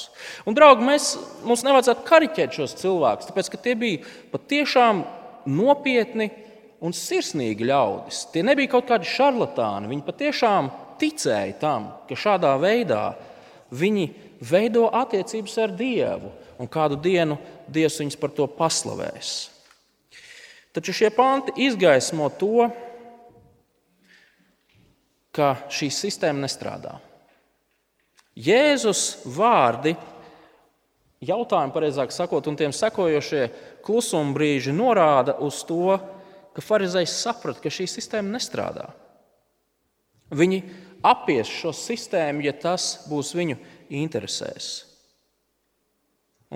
Un, 0.47 0.55
draugi, 0.57 0.87
mēs, 0.87 1.11
mums 1.45 1.67
nevajadzētu 1.67 2.07
kariķēt 2.07 2.57
šos 2.57 2.77
cilvēkus, 2.81 3.29
tāpēc 3.29 3.51
ka 3.53 3.61
tie 3.61 3.75
bija 3.77 4.15
patiešām 4.33 5.03
nopietni 5.53 6.31
un 6.81 6.95
sirsnīgi 6.97 7.67
ļaudis. 7.67 8.25
Tie 8.33 8.45
nebija 8.47 8.77
kaut 8.77 8.89
kādi 8.89 9.09
šarlatāni. 9.11 9.91
Viņi 9.91 10.07
patiešām 10.07 10.71
ticēja 11.01 11.59
tam, 11.61 11.91
ka 12.09 12.19
šādā 12.19 12.55
veidā 12.63 13.11
viņi 13.75 14.07
veido 14.41 14.87
attiecības 14.93 15.59
ar 15.63 15.75
Dievu, 15.77 16.33
un 16.61 16.69
kādu 16.69 16.99
dienu 17.01 17.39
Dievs 17.69 18.01
viņus 18.01 18.19
par 18.21 18.33
to 18.37 18.49
paslavēs. 18.51 19.35
Taču 20.77 20.93
šie 20.93 21.11
panti 21.15 21.55
izgaismo 21.65 22.29
to, 22.37 22.69
ka 25.37 25.55
šī 25.73 25.89
sistēma 25.93 26.45
nestrādā. 26.45 26.97
Jēzus 28.37 29.25
vārdi, 29.33 29.95
jautājumi, 31.25 31.73
pareizāk 31.73 32.13
sakot, 32.13 32.45
un 32.49 32.59
tiem 32.61 32.75
sekojošie 32.77 33.47
klusuma 33.85 34.37
brīži 34.37 34.75
norāda 34.77 35.39
uz 35.45 35.63
to, 35.65 35.97
ka 36.57 36.65
Pharizējs 36.65 37.15
saprata, 37.23 37.63
ka 37.65 37.73
šī 37.73 37.89
sistēma 37.89 38.37
nestrādā. 38.37 38.91
Viņi 40.37 40.63
apies 41.07 41.49
šo 41.53 41.73
sistēmu, 41.77 42.45
ja 42.45 42.53
tas 42.57 43.07
būs 43.09 43.33
viņu 43.37 43.57
interesēs. 43.91 44.85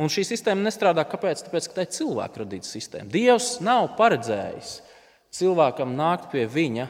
Un 0.00 0.10
šī 0.12 0.22
sistēma 0.28 0.62
nestrādā. 0.68 1.02
Kāpēc? 1.08 1.42
Tāpēc, 1.46 1.66
ka 1.66 1.76
tā 1.76 1.86
ir 1.86 1.94
cilvēka 1.96 2.44
radīta 2.44 2.68
sistēma. 2.68 3.10
Dievs 3.10 3.56
nav 3.64 3.90
paredzējis 3.98 4.76
cilvēkam 5.34 5.96
nākt 5.98 6.30
pie 6.32 6.46
viņa, 6.50 6.86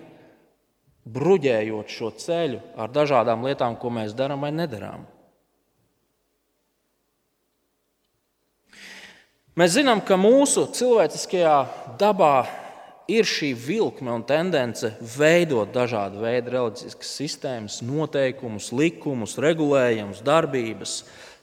bruģējot 1.10 1.90
šo 1.90 2.10
ceļu 2.20 2.60
ar 2.76 2.92
dažādām 2.92 3.46
lietām, 3.48 3.76
ko 3.80 3.92
mēs 3.92 4.12
darām 4.16 4.44
vai 4.44 4.52
nedarām. 4.52 5.06
Mēs 9.58 9.74
zinām, 9.74 10.00
ka 10.04 10.16
mūsu 10.20 10.68
cilvēciskajā 10.76 11.56
dabā 12.00 12.44
ir 13.10 13.26
šī 13.28 13.50
vilkme 13.58 14.12
un 14.14 14.22
tendence 14.26 14.92
veidot 15.16 15.72
dažādu 15.74 16.22
veidu 16.22 16.54
reliģiskas 16.54 17.14
sistēmas, 17.18 17.80
noteikumus, 17.84 18.70
likumus, 18.76 19.36
regulējumus, 19.42 20.22
darbības, 20.26 20.94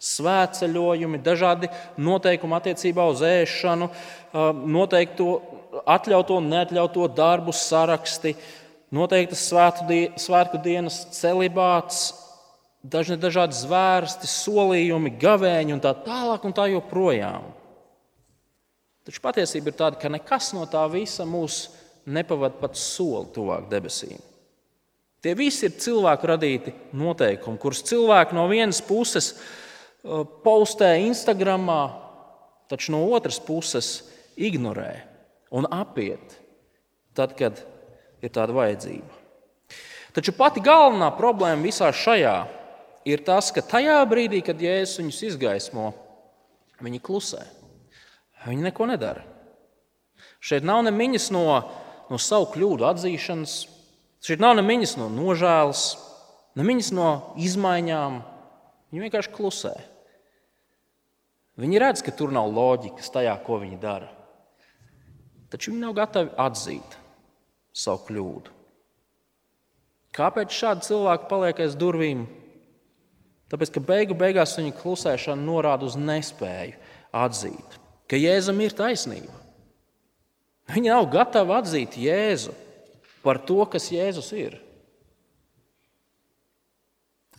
svētceļojumi, 0.07 1.19
dažādi 1.25 1.69
noteikumi 1.97 2.57
attiecībā 2.57 3.07
uz 3.11 3.23
ēšanu, 3.25 3.89
noteikto 4.77 5.29
atļautu 5.89 6.37
un 6.37 6.49
neatļautu 6.53 7.09
darbu 7.17 7.55
saraksti, 7.55 8.35
noteiktas 8.93 9.43
svētku 9.49 10.61
dienas 10.63 11.01
celibāts, 11.17 12.11
dažni 12.87 13.17
dažādi 13.19 13.57
zvērsti, 13.57 14.29
solījumi, 14.31 15.17
gavēņi 15.19 15.75
un 15.75 15.83
tā 15.83 15.95
tālāk 16.05 16.45
un 16.47 16.55
tā 16.55 16.69
joprojām. 16.71 17.49
Taču 19.07 19.21
patiesība 19.23 19.71
ir 19.71 19.77
tāda, 19.79 19.95
ka 20.01 20.11
nekas 20.11 20.51
no 20.51 20.65
tā 20.67 20.81
visa 20.91 21.23
mūs 21.23 21.69
nepavada 22.11 22.59
pat 22.59 22.75
soli 22.75 23.29
tuvāk 23.35 23.69
debesīm. 23.71 24.19
Tie 25.23 25.31
visi 25.35 25.69
ir 25.69 25.77
cilvēku 25.79 26.27
radīti 26.27 26.73
noteikumi, 26.95 27.59
kurus 27.59 27.85
cilvēki 27.87 28.35
no 28.35 28.43
vienas 28.51 28.81
puses 28.83 29.31
uh, 29.31 30.27
postē 30.43 30.91
Instagram, 31.05 31.71
taču 32.67 32.91
no 32.93 33.05
otras 33.15 33.39
puses 33.39 33.93
ignorē 34.35 34.91
un 35.55 35.69
apiet, 35.71 36.35
tad, 37.15 37.31
kad 37.39 37.63
ir 38.19 38.33
tāda 38.35 38.55
vajadzība. 38.59 39.23
Taču 40.17 40.35
pati 40.35 40.59
galvenā 40.63 41.13
problēma 41.15 41.63
visā 41.63 41.93
šajā 41.95 42.37
ir 43.07 43.23
tas, 43.23 43.53
ka 43.55 43.63
tajā 43.63 44.01
brīdī, 44.09 44.43
kad 44.43 44.59
Jēzus 44.59 44.99
viņus 44.99 45.23
izgaismo, 45.31 45.91
viņi 46.83 47.01
klusē. 47.03 47.43
Viņi 48.45 48.69
neko 48.69 48.85
nedara. 48.89 49.23
Šeit 50.43 50.65
nav 50.67 50.83
nemiņas 50.85 51.29
no, 51.33 51.45
no 52.11 52.19
savu 52.21 52.49
kļūdu 52.53 52.85
atzīšanas, 52.87 53.55
šeit 54.23 54.41
nav 54.43 54.57
nemiņas 54.59 54.95
no 54.99 55.09
nožēlas, 55.13 55.85
nemiņas 56.59 56.91
no 56.95 57.11
izmaiņām. 57.41 58.19
Viņi 58.91 59.05
vienkārši 59.07 59.33
klusē. 59.33 59.73
Viņi 61.57 61.81
redz, 61.81 62.03
ka 62.05 62.13
tur 62.13 62.31
nav 62.33 62.51
loģikas 62.53 63.09
tajā, 63.13 63.33
ko 63.43 63.57
viņi 63.63 63.79
dara. 63.81 64.11
Taču 65.49 65.71
viņi 65.71 65.81
nav 65.81 65.95
gatavi 65.97 66.33
atzīt 66.37 66.97
savu 67.73 68.03
kļūdu. 68.07 68.53
Kāpēc 70.17 70.53
šādi 70.53 70.85
cilvēki 70.85 71.27
paliek 71.29 71.59
aiz 71.65 71.75
durvīm? 71.77 72.23
Tāpēc, 73.51 73.71
ka 73.73 73.83
beigu 73.83 74.15
beigās 74.17 74.57
viņa 74.59 74.75
klusēšana 74.77 75.43
norāda 75.43 75.87
uz 75.87 75.97
nespēju 75.99 76.77
atzīt 77.15 77.77
ka 78.09 78.19
Jēzum 78.19 78.61
ir 78.63 78.75
taisnība. 78.75 79.33
Viņi 80.67 80.91
nav 80.91 81.07
gatavi 81.11 81.55
atzīt 81.55 81.97
Jēzu 81.99 82.53
par 83.23 83.39
to, 83.43 83.59
kas 83.71 83.89
Jēzus 83.91 84.31
ir. 84.35 84.57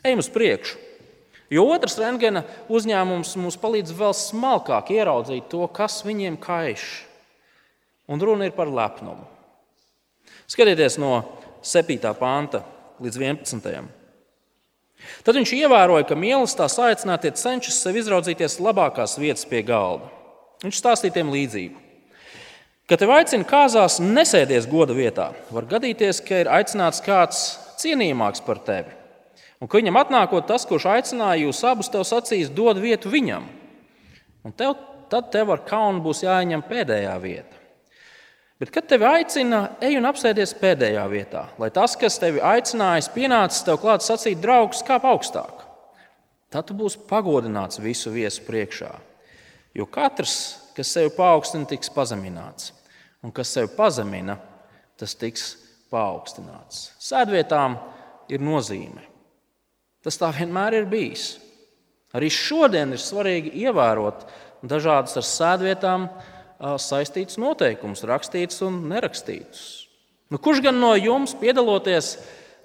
Ejam 0.04 0.22
uz 0.22 0.30
priekšu. 0.32 0.78
Jo 1.48 1.64
otrs 1.72 1.96
rentgena 1.96 2.42
uzņēmums 2.68 3.32
mums 3.40 3.56
palīdz 3.60 3.94
vēl 3.96 4.12
smalkāk 4.16 4.92
ieraudzīt 4.92 5.48
to, 5.48 5.62
kas 5.72 6.02
viņiem 6.04 6.36
kaiš. 6.40 6.84
Un 8.08 8.20
runa 8.20 8.48
ir 8.48 8.56
par 8.56 8.68
lepnumu. 8.68 9.24
Skatieties 10.48 10.98
no 11.00 11.22
7. 11.64 12.12
panta 12.20 12.62
līdz 13.00 13.20
11. 13.20 13.88
Tad 15.24 15.36
viņš 15.36 15.54
ievēroja, 15.56 16.04
ka 16.08 16.16
mīlestības 16.18 16.78
aicinātie 16.84 17.32
cenšas 17.36 17.80
sev 17.84 17.96
izraudzīties 18.00 18.58
labākās 18.60 19.16
vietas 19.20 19.46
pie 19.48 19.62
galda. 19.64 20.17
Viņš 20.64 20.80
stāstīja 20.80 21.18
tiem 21.18 21.30
līdzību. 21.34 21.84
Kad 22.88 23.02
tev 23.02 23.12
aicina 23.12 23.44
kāzās, 23.44 23.98
nesēdies 24.00 24.66
goda 24.70 24.94
vietā. 24.96 25.30
Var 25.52 25.66
gadīties, 25.68 26.22
ka 26.24 26.40
ir 26.42 26.48
aicināts 26.48 27.02
kāds 27.04 27.42
cienījamāks 27.82 28.40
par 28.46 28.62
tevi. 28.64 28.94
Un 29.60 29.68
ka 29.68 29.80
viņam 29.80 29.98
atnākot 30.00 30.46
tas, 30.48 30.64
kurš 30.66 30.86
aicināja 30.94 31.42
jūs 31.44 31.60
abus, 31.68 31.90
tev 31.92 32.06
sacīs, 32.08 32.50
dod 32.54 32.80
vietu 32.80 33.10
viņam. 33.12 33.44
Un 34.46 34.54
tev, 34.56 34.76
tad 35.12 35.28
tev 35.34 35.52
ar 35.52 35.64
kaunu 35.68 36.00
būs 36.04 36.22
jāieņem 36.24 36.64
pēdējā 36.70 37.14
vieta. 37.22 37.58
Bet, 38.58 38.72
kad 38.74 38.88
tevi 38.90 39.06
aicina, 39.06 39.60
ej 39.84 40.00
un 40.00 40.08
apsēdies 40.08 40.56
pēdējā 40.58 41.04
vietā, 41.12 41.44
lai 41.62 41.68
tas, 41.74 41.94
kas 41.98 42.18
tevi 42.18 42.40
aicinājis, 42.42 43.10
pienācis 43.14 43.62
tev 43.66 43.78
klāt 43.82 44.02
sacīt, 44.02 44.40
draugs, 44.42 44.80
kāp 44.86 45.06
augstāk. 45.06 45.62
Tad 46.50 46.66
tu 46.66 46.74
būsi 46.74 47.04
pagodināts 47.06 47.78
visu 47.84 48.10
viesu 48.10 48.42
priekšā. 48.48 48.90
Jo 49.76 49.86
katrs, 49.90 50.34
kas 50.76 50.92
sevi 50.94 51.10
paaugstina, 51.16 51.66
tiks 51.68 51.90
pazemināts, 51.92 52.72
un 53.24 53.32
kas 53.34 53.50
sevi 53.54 53.70
pazemina, 53.76 54.38
tas 54.98 55.14
tiks 55.18 55.50
paaugstināts. 55.92 56.92
Sēdvietām 57.02 57.76
ir 58.32 58.42
nozīme. 58.44 59.04
Tas 60.04 60.18
tā 60.20 60.30
vienmēr 60.34 60.78
ir 60.78 60.88
bijis. 60.90 61.36
Arī 62.16 62.30
šodien 62.32 62.94
ir 62.94 63.02
svarīgi 63.02 63.52
ievērot 63.66 64.24
dažādas 64.68 65.18
ar 65.20 65.26
sēdvietām 65.26 66.08
saistītas 66.80 67.38
noteikumus, 67.38 68.06
rakstītus 68.08 68.62
un 68.66 68.80
nerakstītus. 68.90 69.64
Nu, 70.28 70.40
kurš 70.42 70.62
gan 70.64 70.76
no 70.80 70.92
jums 70.98 71.34
piedaloties 71.38 72.16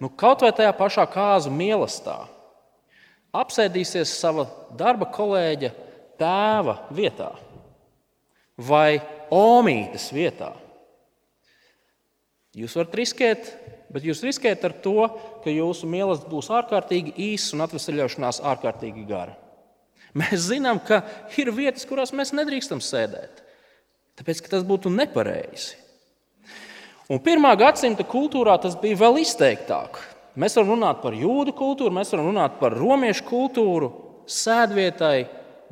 nu, 0.01 0.09
kaut 0.09 0.43
vai 0.43 0.51
tajā 0.55 0.71
pašā 0.75 1.05
kāzu 1.11 1.51
mīlestībā, 1.53 2.25
apsēdīsies 3.33 4.11
sava 4.19 4.47
darba 4.77 5.07
kolēģa 5.13 5.71
tēva 6.19 6.77
vietā 6.93 7.31
vai 8.57 9.01
omītes 9.33 10.11
vietā. 10.13 10.51
Jūs 12.53 12.75
varat 12.77 12.97
riskēt, 12.99 13.47
bet 13.93 14.05
jūs 14.05 14.21
riskējat 14.25 14.65
ar 14.67 14.75
to, 14.83 15.07
ka 15.41 15.53
jūsu 15.53 15.89
mīlestība 15.89 16.35
būs 16.35 16.51
ārkārtīgi 16.53 17.15
īsa 17.33 17.55
un 17.57 17.65
atvesaļošanās 17.65 18.43
ārkārtīgi 18.53 19.07
gara. 19.09 19.33
Mēs 20.13 20.51
zinām, 20.51 20.77
ka 20.85 21.01
ir 21.41 21.49
vietas, 21.55 21.87
kurās 21.89 22.13
mēs 22.13 22.35
nedrīkstam 22.37 22.81
sēdēt, 22.85 23.41
tāpēc 24.19 24.43
ka 24.45 24.53
tas 24.53 24.67
būtu 24.67 24.93
nepareizi. 24.93 25.79
Un 27.09 27.19
pirmā 27.21 27.55
gadsimta 27.59 28.05
kultūrā 28.07 28.55
tas 28.61 28.77
bija 28.79 29.01
vēl 29.01 29.23
izteiktāk. 29.23 29.97
Mēs 30.39 30.55
varam 30.57 30.75
runāt 30.75 31.01
par 31.01 31.17
jūdu 31.17 31.53
kultūru, 31.57 31.93
mēs 31.93 32.13
varam 32.13 32.29
runāt 32.31 32.55
par 32.61 32.77
romiešu 32.77 33.25
kultūru. 33.27 33.89
Sēdvietai 34.29 35.25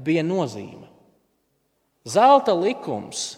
bija 0.04 0.24
nozīme. 0.26 0.88
Zelta 2.08 2.54
likums, 2.58 3.36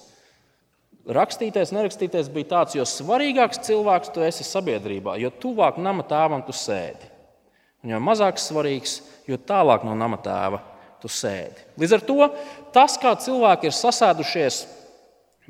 rakstītais, 1.03 1.73
nerakstītais, 1.75 2.29
bija 2.31 2.51
tāds, 2.53 2.77
jo 2.77 2.85
svarīgāks 2.87 3.63
cilvēks 3.67 4.13
tu 4.15 4.23
esi 4.23 4.45
sabiedrībā, 4.47 5.17
jo 5.19 5.33
tuvāk 5.43 5.79
nama 5.81 6.05
tēvam 6.07 6.45
tu 6.47 6.55
sēdi. 6.55 7.11
Un 7.83 7.91
jo 7.91 7.99
mazāk 7.99 8.39
svarīgs, 8.39 9.01
jo 9.27 9.35
tālāk 9.35 9.83
no 9.83 9.95
nama 9.99 10.15
tēva 10.23 10.61
tu 11.03 11.11
sēdi. 11.11 11.65
Līdz 11.79 11.97
ar 11.97 12.05
to 12.07 12.29
tas, 12.75 12.95
kā 12.95 13.11
cilvēki 13.19 13.67
ir 13.67 13.75
sasēdušies 13.75 14.61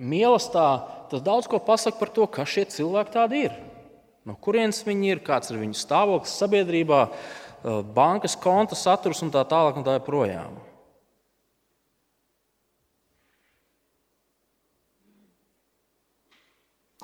mīlestībā, 0.01 0.67
tas 1.13 1.21
daudz 1.21 1.45
ko 1.49 1.61
pasaka 1.61 1.99
par 1.99 2.09
to, 2.09 2.25
kas 2.25 2.49
šie 2.49 2.65
cilvēki 2.73 3.13
tādi 3.13 3.45
ir. 3.45 3.61
No 4.25 4.33
kurienes 4.39 4.81
viņi 4.87 5.13
ir, 5.13 5.21
kāds 5.21 5.51
ir 5.51 5.59
viņu 5.61 5.77
stāvoklis 5.77 6.33
sabiedrībā, 6.41 7.05
eh, 7.05 7.81
bankas 7.93 8.33
konta 8.39 8.73
saturs 8.79 9.21
un 9.21 9.29
tā 9.29 9.43
tālāk 9.45 9.77
un 9.77 9.83
tā 9.83 9.99
joprojām. 9.99 10.57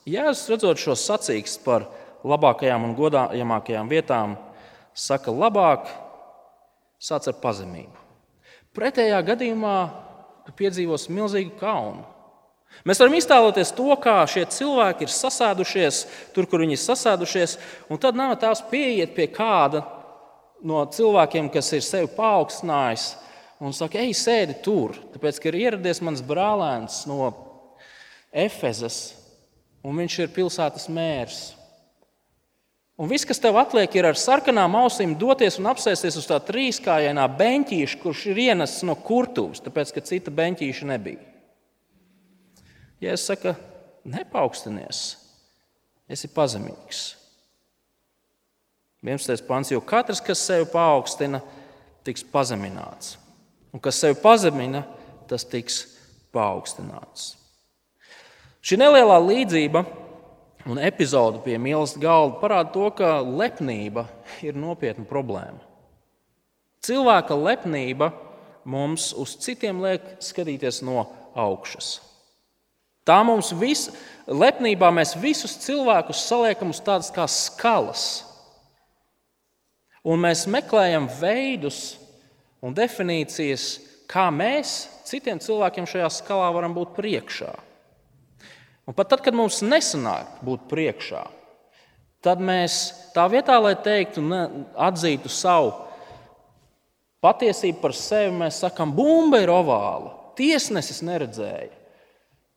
Jēzus 0.10 0.50
redzot 0.52 0.82
šos 0.82 1.06
sacīkstus 1.06 1.62
par 1.64 1.88
labākajām 2.28 2.88
un 2.88 2.96
godājamākajām 2.98 3.90
vietām, 3.92 4.36
saka, 4.94 5.32
labāk 5.32 5.90
sāc 7.00 7.30
ar 7.30 7.38
pazemību. 7.42 8.08
Pretējā 8.76 9.20
gadījumā 9.26 9.76
tu 10.48 10.56
piedzīvosi 10.60 11.14
milzīgu 11.16 11.56
kaunu. 11.60 12.06
Mēs 12.86 13.00
varam 13.02 13.16
iztēloties 13.18 13.74
to, 13.76 13.90
kā 14.00 14.22
šie 14.30 14.46
cilvēki 14.54 15.08
ir 15.08 15.14
sasēdušies 15.14 16.02
tur, 16.36 16.48
kur 16.48 16.62
viņi 16.64 16.78
ir 16.78 16.82
sasēdušies, 16.84 17.56
un 17.90 18.00
tad 18.02 18.18
nav 18.20 18.36
tās 18.40 18.62
pieiet 18.70 19.16
pie 19.18 19.26
kāda 19.34 19.82
no 20.64 20.84
cilvēkiem, 20.94 21.50
kas 21.52 21.72
ir 21.76 21.84
sevi 21.84 22.12
paaugstinājis, 22.16 23.12
un 23.60 23.76
saka, 23.76 24.00
ej, 24.04 24.14
sēdi 24.16 24.60
tur, 24.64 24.96
tāpēc, 25.16 25.42
ka 25.42 25.52
ir 25.52 25.60
ieradies 25.66 26.02
mans 26.06 26.24
brālēns 26.26 27.04
no 27.10 27.32
Efezas, 28.30 29.19
un 29.84 30.02
viņš 30.02 30.20
ir 30.24 30.34
pilsētas 30.36 30.90
mērs. 30.92 31.40
Un 33.00 33.08
viss, 33.08 33.24
kas 33.24 33.40
tev 33.40 33.56
atliek, 33.62 33.94
ir 33.96 34.10
ar 34.10 34.18
sarkanām 34.20 34.74
ausīm 34.82 35.14
doties 35.20 35.56
un 35.62 35.70
apsēsties 35.72 36.18
uz 36.20 36.26
tā 36.28 36.36
trīskājainā 36.44 37.30
beņķīša, 37.40 38.00
kurš 38.02 38.26
ir 38.34 38.42
ienesis 38.50 38.84
no 38.88 38.98
kurtuves, 39.00 39.64
tāpēc, 39.64 39.94
ka 39.96 40.04
cita 40.04 40.34
beņķīša 40.36 40.90
nebija. 40.90 41.24
Ja 43.00 43.16
es 43.16 43.24
saku, 43.24 43.54
nepaukstinies, 44.04 45.00
esi 46.12 46.28
pazemīgs. 46.36 47.06
11. 49.00 49.48
pants, 49.48 49.72
jo 49.72 49.80
katrs, 49.80 50.20
kas 50.20 50.44
sevi 50.44 50.68
paaugstina, 50.68 51.40
tiks 52.04 52.26
pazemināts. 52.28 53.16
Un 53.72 53.80
kas 53.80 54.02
sevi 54.04 54.20
pazemina, 54.20 54.84
tas 55.32 55.48
tiks 55.48 55.86
paaugstināts. 56.36 57.39
Šī 58.60 58.76
nelielā 58.76 59.16
līdzība 59.24 59.86
un 60.68 60.82
epizode 60.84 61.40
pie 61.46 61.56
mīlestības 61.62 62.04
galda 62.04 62.40
parāda 62.42 62.74
to, 62.74 62.90
ka 62.92 63.20
lepnība 63.24 64.06
ir 64.44 64.58
nopietna 64.60 65.06
problēma. 65.08 65.64
Cilvēka 66.84 67.38
lepnība 67.40 68.12
mums 68.68 69.14
uz 69.16 69.38
citiem 69.40 69.80
liek 69.84 70.04
skatīties 70.24 70.82
no 70.84 71.06
augšas. 71.40 72.00
Tā 73.08 73.22
mums 73.26 73.54
visu, 73.56 73.94
lepnībā 74.28 74.92
mēs 74.94 75.16
visus 75.18 75.56
cilvēkus 75.64 76.26
saliekam 76.28 76.74
uz 76.76 76.82
tādas 76.84 77.10
kā 77.16 77.26
skalas. 77.32 78.04
Un 80.04 80.20
mēs 80.24 80.46
meklējam 80.52 81.08
veidus 81.20 81.98
un 82.62 82.76
definīcijas, 82.76 83.72
kā 84.10 84.28
mēs 84.36 84.84
citiem 85.08 85.40
cilvēkiem 85.42 85.88
šajā 85.90 86.12
skalā 86.20 86.52
varam 86.54 86.76
būt 86.76 86.94
priekšā. 87.00 87.56
Un 88.90 88.96
pat 88.98 89.12
tad, 89.12 89.22
kad 89.22 89.36
mums 89.38 89.60
nesanāk 89.62 90.40
būt 90.42 90.64
priekšā, 90.72 91.22
tad 92.26 92.42
mēs 92.42 92.80
tā 93.14 93.28
vietā, 93.30 93.60
lai 93.62 93.76
teiktu, 93.78 94.24
ne, 94.26 94.40
atzītu 94.74 95.30
savu 95.30 95.76
patiesību 97.22 97.84
par 97.84 97.94
sevi, 97.94 98.34
mēs 98.40 98.64
sakām, 98.64 98.90
bumba 98.96 99.44
ir 99.44 99.52
ovāla, 99.54 100.16
tiesnesis 100.40 101.04
neredzēja. 101.06 101.76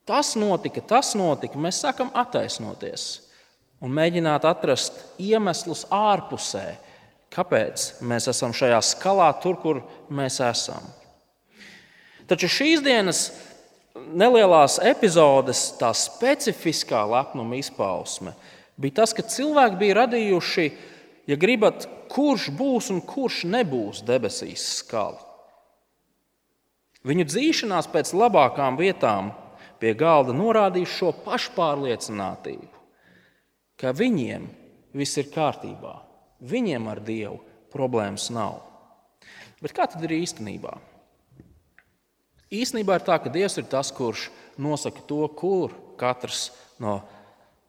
Tas 0.09 0.33
notika, 0.38 0.81
tas 0.81 1.12
notika. 1.18 1.61
Mēs 1.61 1.83
sākam 1.85 2.09
attaisnoties 2.16 3.05
un 3.83 3.92
mēģināt 3.95 4.47
atrast 4.49 4.97
iemeslus 5.21 5.85
ārpusē, 5.92 6.64
kāpēc 7.35 7.87
mēs 8.09 8.31
esam 8.33 8.55
šajā 8.57 8.81
skalā, 8.88 9.29
tur, 9.42 9.61
kur 9.61 9.85
mēs 10.09 10.40
esam. 10.49 10.88
Taču 12.31 12.49
šīs 12.51 12.83
dienas 12.83 13.27
nelielās 13.94 14.78
epizodes, 14.83 15.70
tā 15.81 15.92
specifiskā 15.96 17.02
lepnuma 17.09 17.59
izpausme 17.61 18.35
bija 18.81 19.02
tas, 19.02 19.12
ka 19.14 19.24
cilvēki 19.26 19.78
bija 19.78 19.98
radījuši, 20.02 20.64
ja 21.31 21.37
gribat, 21.38 21.87
kurš 22.12 22.48
būs 22.57 22.90
un 22.94 23.02
kurš 23.07 23.44
nebūs 23.48 24.02
debesīs 24.07 24.64
skala. 24.81 25.20
Viņu 27.07 27.26
dzīšanās 27.26 27.88
pēc 27.90 28.12
labākām 28.14 28.78
vietām 28.78 29.33
pie 29.83 29.94
galda 29.98 30.35
norādījis 30.37 30.98
šo 31.00 31.11
pašpārliecinātību, 31.24 32.70
ka 33.78 33.90
viņiem 33.98 34.46
viss 34.94 35.18
ir 35.18 35.31
kārtībā, 35.35 35.96
viņiem 36.46 36.87
ar 36.92 37.02
Dievu 37.02 37.40
problēmas 37.74 38.28
nav. 38.35 38.61
Bet 39.62 39.74
kā 39.74 39.88
tad 39.90 40.05
ir 40.07 40.14
īstenībā? 40.20 40.76
Īstenībā 42.53 42.99
ir 42.99 43.07
tā, 43.07 43.17
ka 43.17 43.33
Dievs 43.33 43.57
ir 43.57 43.67
tas, 43.71 43.88
kurš 43.95 44.29
nosaka 44.61 45.01
to, 45.09 45.25
kur 45.33 45.73
katrs 46.01 46.51
no 46.83 47.01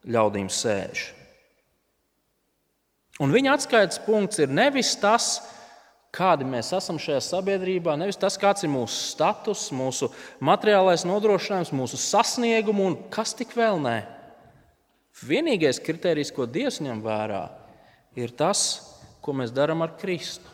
ļaudīm 0.04 0.50
sēž. 0.52 1.12
Un 3.24 3.32
viņa 3.32 3.54
atskaites 3.56 4.02
punkts 4.04 4.42
ir 4.42 4.52
nevis 4.52 4.96
tas, 5.00 5.38
kādi 6.14 6.46
mēs 6.50 6.72
esam 6.76 7.00
šajā 7.02 7.22
sabiedrībā, 7.26 7.96
nevis 7.98 8.20
tas, 8.20 8.38
kāds 8.42 8.66
ir 8.66 8.72
mūsu 8.74 8.98
status, 9.14 9.68
mūsu 9.74 10.10
materiālais 10.44 11.06
nodrošinājums, 11.08 11.74
mūsu 11.74 12.00
sasniegumi 12.02 12.88
un 12.90 12.98
kas 13.14 13.36
tik 13.38 13.54
vēl 13.58 13.80
nē. 13.82 13.98
Vienīgais 15.24 15.80
kriterijs, 15.82 16.34
ko 16.34 16.50
Dievs 16.50 16.82
ņem 16.84 17.04
vērā, 17.06 17.46
ir 18.18 18.34
tas, 18.36 18.82
ko 19.24 19.36
mēs 19.38 19.54
darām 19.54 19.86
ar 19.86 19.94
Kristu. 20.02 20.50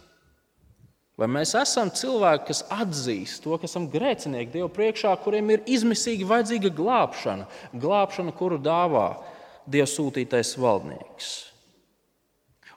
Vai 1.19 1.27
mēs 1.27 1.51
esam 1.59 1.89
cilvēki, 1.91 2.45
kas 2.47 2.61
atzīst 2.71 3.41
to, 3.43 3.57
ka 3.59 3.67
esam 3.67 3.89
grēcinieki 3.91 4.53
Dievu 4.53 4.69
priekšā, 4.71 5.11
kuriem 5.19 5.51
ir 5.51 5.65
izmisīgi 5.67 6.27
vajadzīga 6.27 6.71
glābšana, 6.77 7.47
glābšana, 7.75 8.31
kuru 8.39 8.59
dāvā 8.63 9.09
Dieva 9.67 9.89
sūtītais 9.91 10.53
valdnieks. 10.55 11.33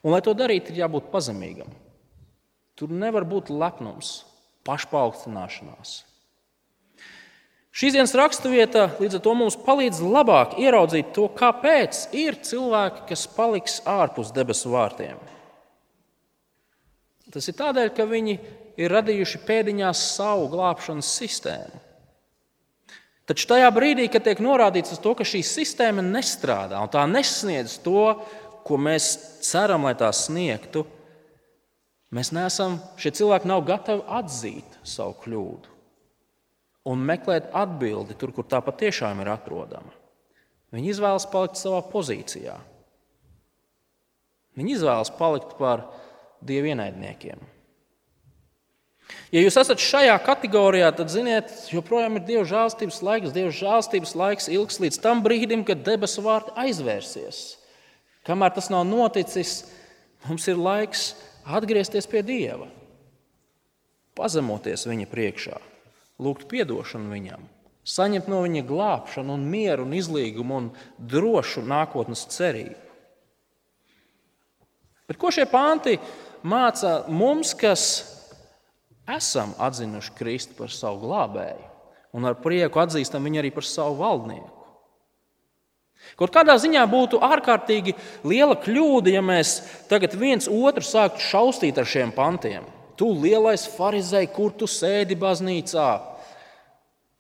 Un, 0.03 0.11
lai 0.11 0.23
to 0.27 0.35
darītu, 0.35 0.73
ir 0.73 0.83
jābūt 0.83 1.13
pazemīgam. 1.13 1.71
Tur 2.75 2.91
nevar 2.91 3.23
būt 3.29 3.53
lepnums, 3.55 4.25
pašpauktināšanās. 4.67 6.01
Šīs 7.73 7.95
dienas 7.95 8.13
raksturvieta 8.19 8.89
līdz 8.99 9.21
ar 9.21 9.23
to 9.25 9.33
mums 9.39 9.55
palīdz 9.65 10.03
labāk 10.03 10.59
ieraudzīt 10.61 11.15
to, 11.17 11.29
kāpēc 11.39 12.09
ir 12.19 12.43
cilvēki, 12.45 13.07
kas 13.13 13.23
paliks 13.33 13.79
ārpus 13.89 14.35
debesu 14.35 14.75
vārtiem. 14.75 15.23
Tas 17.33 17.49
ir 17.49 17.57
tādēļ, 17.59 17.93
ka 17.97 18.07
viņi 18.09 18.37
ir 18.81 18.93
radījuši 18.93 19.41
pēdiņās 19.47 20.05
savu 20.17 20.51
glābšanas 20.53 21.11
sistēmu. 21.21 21.81
Taču 23.29 23.47
tajā 23.49 23.69
brīdī, 23.73 24.09
kad 24.13 24.25
tiek 24.27 24.43
norādīts 24.43 24.93
uz 24.93 25.01
to, 25.01 25.15
ka 25.17 25.25
šī 25.25 25.41
sistēma 25.47 26.03
nestrādā 26.05 26.81
un 26.83 26.91
tā 26.93 27.05
nesniedz 27.09 27.79
to, 27.85 28.11
ko 28.67 28.79
mēs 28.79 29.15
ceram, 29.47 29.87
lai 29.87 29.95
tā 29.99 30.11
sniegtu, 30.15 30.85
Mēs 32.13 32.29
neesam, 32.37 32.77
šie 33.01 33.15
cilvēki 33.17 33.49
nav 33.49 33.63
gatavi 33.65 34.05
atzīt 34.21 34.77
savu 34.85 35.17
kļūdu 35.25 35.71
un 36.93 37.05
meklēt 37.09 37.53
atbildi 37.57 38.17
tur, 38.19 38.35
kur 38.35 38.45
tā 38.45 38.59
patiešām 38.65 39.23
ir 39.23 39.31
atrodama. 39.33 39.93
Viņi 40.75 40.91
izvēlas 40.93 41.29
palikt 41.31 41.61
savā 41.61 41.79
pozīcijā. 41.93 42.57
Viņi 44.59 44.75
izvēlas 44.75 45.13
palikt 45.17 45.55
par 45.61 45.87
dievu 46.47 46.73
ienaidniekiem. 46.73 47.41
Ja 49.33 49.41
jūs 49.41 49.57
esat 49.61 49.81
šajā 49.81 50.15
kategorijā, 50.27 50.91
tad 50.97 51.11
ziniet, 51.13 51.51
joprojām 51.73 52.19
ir 52.19 52.27
Dieva 52.29 52.45
žēlstības 52.49 53.01
laiks. 53.05 53.33
Dieva 53.35 53.53
žēlstības 53.57 54.15
laiks 54.19 54.49
ilgs 54.53 54.79
līdz 54.83 55.01
tam 55.05 55.23
brīdim, 55.25 55.65
kad 55.69 55.85
debesu 55.87 56.25
vārti 56.25 56.53
aizvērsies. 56.61 57.41
Kamēr 58.29 58.53
tas 58.55 58.69
nav 58.73 58.85
noticis, 58.87 59.65
mums 60.29 60.47
ir 60.53 60.61
laiks 60.61 61.13
atgriezties 61.49 62.07
pie 62.07 62.23
Dieva, 62.23 62.69
pazemoties 64.19 64.87
viņa 64.87 65.09
priekšā, 65.11 65.59
lūgt 66.23 66.53
atdošanu 66.53 67.11
viņam, 67.11 67.49
saņemt 67.89 68.29
no 68.31 68.45
viņa 68.45 68.63
glābšanu, 68.69 69.35
un 69.35 69.49
mieru, 69.51 69.89
un 69.89 69.97
izlīgumu 69.99 70.61
un 70.61 70.71
drošu 70.99 71.65
nākotnes 71.67 72.29
cerību. 72.37 72.79
Bet 75.11 75.19
ko 75.19 75.33
šie 75.35 75.49
panti 75.51 75.97
māca 76.43 77.03
mums, 77.09 77.53
kas 77.59 77.85
esam 79.09 79.55
atzinuši 79.59 80.17
Kristu 80.19 80.57
par 80.59 80.73
savu 80.73 81.03
glābēju 81.07 81.71
un 82.13 82.29
ar 82.29 82.37
prieku 82.43 82.83
atzīstam 82.83 83.25
viņu 83.25 83.41
arī 83.43 83.53
par 83.55 83.67
savu 83.67 83.99
valdnieku? 84.03 84.63
Kaut 86.19 86.33
kādā 86.35 86.57
ziņā 86.61 86.83
būtu 86.91 87.21
ārkārtīgi 87.23 87.95
liela 88.27 88.57
kļūda, 88.61 89.15
ja 89.15 89.23
mēs 89.25 89.61
tagad 89.91 90.17
viens 90.19 90.49
otru 90.51 90.85
sāktu 90.85 91.23
šausmīt 91.25 91.79
ar 91.79 91.89
šiem 91.89 92.13
pantiem. 92.15 92.67
Tu 92.99 93.09
lielais 93.09 93.65
farizei, 93.77 94.27
kur 94.29 94.53
tu 94.53 94.69
sēdi 94.69 95.17
baznīcā? 95.19 95.89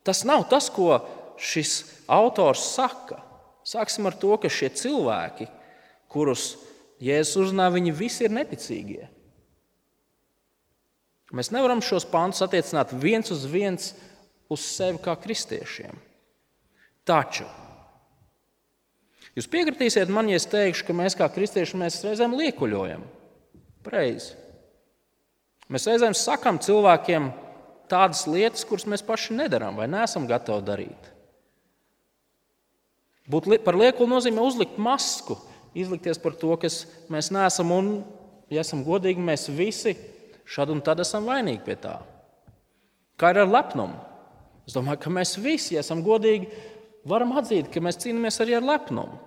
Tas 0.05 0.25
nav 0.29 0.45
tas, 0.51 0.69
ko 0.69 0.99
šis 1.41 2.03
autors 2.11 2.67
saka. 2.75 3.23
Sāksim 3.67 4.07
ar 4.11 4.19
to, 4.19 4.35
ka 4.43 4.51
šie 4.51 4.69
cilvēki, 4.75 5.47
kurus 6.11 6.57
Jēzus 7.03 7.41
uzrunā, 7.43 7.67
viņi 7.75 7.95
visi 7.99 8.27
ir 8.27 8.35
neticīgie. 8.35 9.09
Mēs 11.33 11.49
nevaram 11.51 11.81
šos 11.83 12.05
pantus 12.07 12.45
attiecināt 12.45 12.93
viens 12.93 13.33
uz 13.33 13.47
viens 13.49 13.93
uz 14.53 14.65
sevi 14.69 15.01
kā 15.03 15.15
kristiešiem. 15.19 15.97
Taču 17.09 17.47
jūs 19.35 19.49
piekritīsiet 19.51 20.13
man, 20.13 20.29
ja 20.31 20.39
es 20.39 20.47
teikšu, 20.47 20.87
ka 20.87 20.97
mēs 20.97 21.17
kā 21.19 21.27
kristieši 21.33 21.81
mēs 21.81 22.03
reizēm 22.05 22.37
liekuļojam. 22.39 23.07
Pareizi. 23.83 24.37
Mēs 25.73 25.89
reizēm 25.89 26.15
sakām 26.15 26.61
cilvēkiem 26.63 27.31
tādas 27.91 28.27
lietas, 28.29 28.67
kuras 28.69 28.85
mēs 28.89 29.03
paši 29.05 29.39
nedarām 29.41 29.81
vai 29.81 29.89
neesam 29.91 30.29
gatavi 30.29 30.67
darīt. 30.69 31.09
Būt 33.33 33.49
par 33.65 33.79
liekulu 33.79 34.11
nozīmē 34.11 34.43
uzlikt 34.45 34.77
masku, 34.83 35.39
izlikties 35.75 36.21
par 36.23 36.37
to, 36.39 36.55
kas 36.61 36.83
mēs 37.13 37.31
neesam. 37.35 37.73
Un, 37.75 37.93
ja 38.53 38.65
esam 38.65 38.85
godīgi, 38.87 39.23
mēs 39.23 39.49
visi 39.53 39.97
šad 40.49 40.73
un 40.75 40.83
tad 40.85 41.01
esam 41.05 41.29
vainīgi 41.29 41.63
pie 41.67 41.77
tā. 41.81 41.97
Kā 43.21 43.33
ir 43.33 43.43
ar 43.45 43.51
lepnumu? 43.51 43.99
Es 44.67 44.77
domāju, 44.77 45.01
ka 45.03 45.11
mēs 45.13 45.37
visi, 45.43 45.75
ja 45.77 45.83
esam 45.83 46.05
godīgi, 46.07 46.51
varam 47.09 47.35
atzīt, 47.39 47.71
ka 47.73 47.83
mēs 47.83 47.99
cīnāmies 48.03 48.39
arī 48.43 48.57
ar 48.59 48.67
lepnumu. 48.67 49.19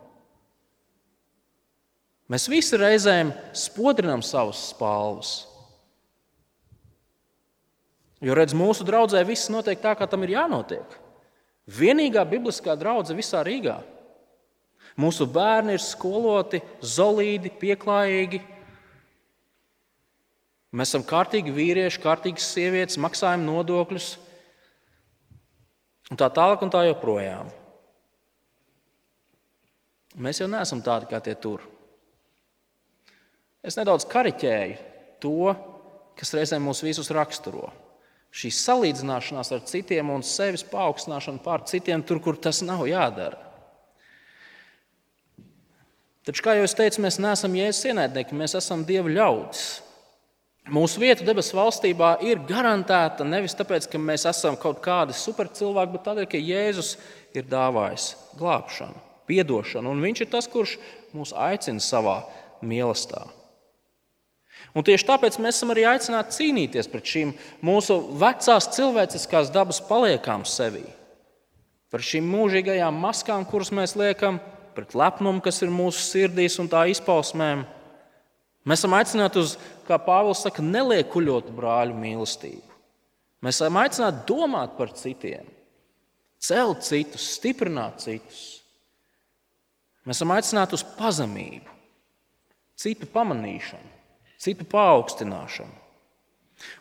Mēs 2.32 2.48
visi 2.50 2.78
reizēm 2.82 3.30
spodrinām 3.54 4.24
savas 4.26 4.72
spalvas. 4.72 5.34
Jo, 8.24 8.34
redz, 8.34 8.56
mūsu 8.58 8.86
draudzē 8.88 9.22
viss 9.28 9.52
notiek 9.54 9.82
tā, 9.84 9.92
kā 9.94 10.08
tam 10.10 10.24
ir 10.26 10.34
jānotiek. 10.34 10.96
Vienīgā 11.70 12.24
bibliskā 12.30 12.74
draudzene 12.80 13.20
visā 13.20 13.44
Rīgā. 13.46 13.76
Mūsu 15.00 15.28
bērni 15.28 15.76
ir 15.76 15.84
skoloti, 15.84 16.62
zelīti, 16.80 17.52
pieklājīgi. 17.60 18.40
Mēs 20.76 20.92
esam 20.92 21.04
kārtīgi 21.08 21.52
vīrieši, 21.56 22.02
kārtīgas 22.04 22.48
sievietes, 22.56 23.00
maksājam 23.00 23.44
nodokļus 23.48 24.10
un 26.12 26.20
tā 26.20 26.30
tālāk 26.32 26.64
un 26.64 26.72
tā 26.72 26.86
joprojām. 26.88 27.52
Mēs 30.16 30.40
jau 30.40 30.48
neesam 30.52 30.84
tādi 30.84 31.10
kā 31.12 31.20
tie 31.24 31.36
tur. 31.36 31.64
Es 33.66 33.76
nedaudz 33.80 34.06
kariķēju 34.08 34.76
to, 35.24 35.56
kas 36.16 36.32
reizēm 36.38 36.64
mūs 36.70 36.84
visus 36.86 37.12
raksturo 37.12 37.72
šī 38.36 38.52
salīdzināšanās 38.52 39.52
ar 39.56 39.64
citiem 39.68 40.12
un 40.12 40.24
sevis 40.28 40.66
paaugstināšana 40.68 41.40
pār 41.44 41.64
citiem, 41.70 42.04
tur, 42.04 42.20
kur 42.24 42.36
tas 42.36 42.60
nav 42.68 42.84
jādara. 42.90 43.45
Taču, 46.26 46.42
kā 46.42 46.56
jau 46.58 46.66
es 46.66 46.74
teicu, 46.74 47.04
mēs 47.06 47.20
neesam 47.22 47.54
jēzus 47.54 47.92
ienaidnieki, 47.92 48.38
mēs 48.38 48.58
esam 48.58 48.82
Dieva 48.88 49.12
ļaudis. 49.14 49.66
Mūsu 50.74 50.98
vieta 50.98 51.22
debesu 51.22 51.54
valstībā 51.54 52.16
ir 52.26 52.40
garantēta 52.50 53.28
nevis 53.28 53.54
tāpēc, 53.54 53.86
ka 53.92 54.02
mēs 54.02 54.26
esam 54.26 54.58
kaut 54.58 54.80
kādi 54.82 55.14
supercilvēki, 55.14 55.94
bet 55.94 56.06
tādēļ, 56.08 56.28
ka 56.32 56.42
Jēzus 56.42 56.96
ir 57.38 57.46
dāvājis 57.52 58.08
glābšanu, 58.40 58.98
atdošanu, 59.30 59.94
un 59.94 60.02
Viņš 60.02 60.24
ir 60.26 60.32
tas, 60.34 60.50
kurš 60.50 60.80
mūs 61.14 61.36
aicina 61.38 61.84
savā 61.84 62.24
mīlestībā. 62.66 63.28
Un 64.76 64.84
tieši 64.84 65.06
tāpēc 65.08 65.38
mēs 65.40 65.60
esam 65.60 65.76
arī 65.76 65.86
aicināti 65.88 66.40
cīnīties 66.40 66.90
pret 66.90 67.14
šīm 67.14 67.36
mūsu 67.64 68.00
vecās 68.18 68.72
cilvēciskās 68.74 69.54
dabas 69.54 69.78
paliekām 69.86 70.44
sevī. 70.50 70.84
Par 71.94 72.02
šīm 72.04 72.26
mūžīgajām 72.28 72.98
maskām, 73.06 73.46
kuras 73.48 73.70
mēs 73.76 73.94
liekam, 74.00 74.42
pret 74.76 74.96
lepnumu, 74.98 75.42
kas 75.44 75.62
ir 75.64 75.74
mūsu 75.74 76.04
sirdīs 76.04 76.60
un 76.62 76.70
tā 76.72 76.86
izpausmēm. 76.92 77.64
Mēs 78.66 78.82
esam 78.82 78.96
aicināti 78.98 79.42
uz, 79.42 79.56
kā 79.88 79.98
Pāvils 80.02 80.44
saka, 80.46 80.64
neliekuļotu 80.66 81.54
brāļu 81.56 81.98
mīlestību. 82.02 82.78
Mēs 83.46 83.60
esam 83.60 83.78
aicināti 83.82 84.26
domāt 84.30 84.78
par 84.78 84.94
citiem, 84.98 85.46
celt 86.42 86.86
citus, 86.88 87.28
stiprināt 87.38 88.02
citus. 88.06 88.46
Mēs 90.06 90.20
esam 90.20 90.34
aicināti 90.34 90.78
uz 90.78 90.86
pazemību, 90.98 91.76
citu 92.82 93.10
pamanīšanu 93.14 93.96
citu 94.46 94.68
paaugstināšanu. 94.70 95.84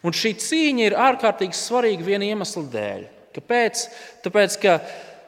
Un 0.06 0.14
šī 0.14 0.34
cīņa 0.38 0.86
ir 0.86 0.96
ārkārtīgi 1.00 1.56
svarīga 1.58 2.06
viena 2.06 2.28
iemesla 2.28 2.62
dēļ. 2.70 3.06
Kāpēc? 3.34 3.84
Tāpēc, 4.24 4.56
ka 4.62 4.76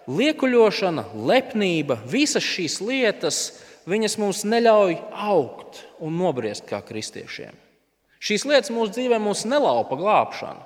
liekuļošana, 0.07 1.05
lepnība, 1.27 1.99
visas 2.07 2.45
šīs 2.47 2.81
lietas, 2.85 3.41
viņas 3.91 4.17
mums 4.23 4.43
neļauj 4.47 4.97
augt 5.13 5.83
un 6.03 6.17
nobriest 6.19 6.67
kā 6.69 6.81
kristiešiem. 6.85 7.55
Šīs 8.23 8.47
lietas 8.49 8.73
mūsu 8.75 8.97
dzīvē 8.97 9.21
mums 9.23 9.45
nelaupa 9.47 9.99
glābšanu. 9.99 10.63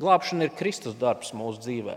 Glābšana 0.00 0.46
ir 0.46 0.56
Kristus 0.56 0.96
darbs 0.98 1.34
mūsu 1.36 1.60
dzīvē. 1.64 1.96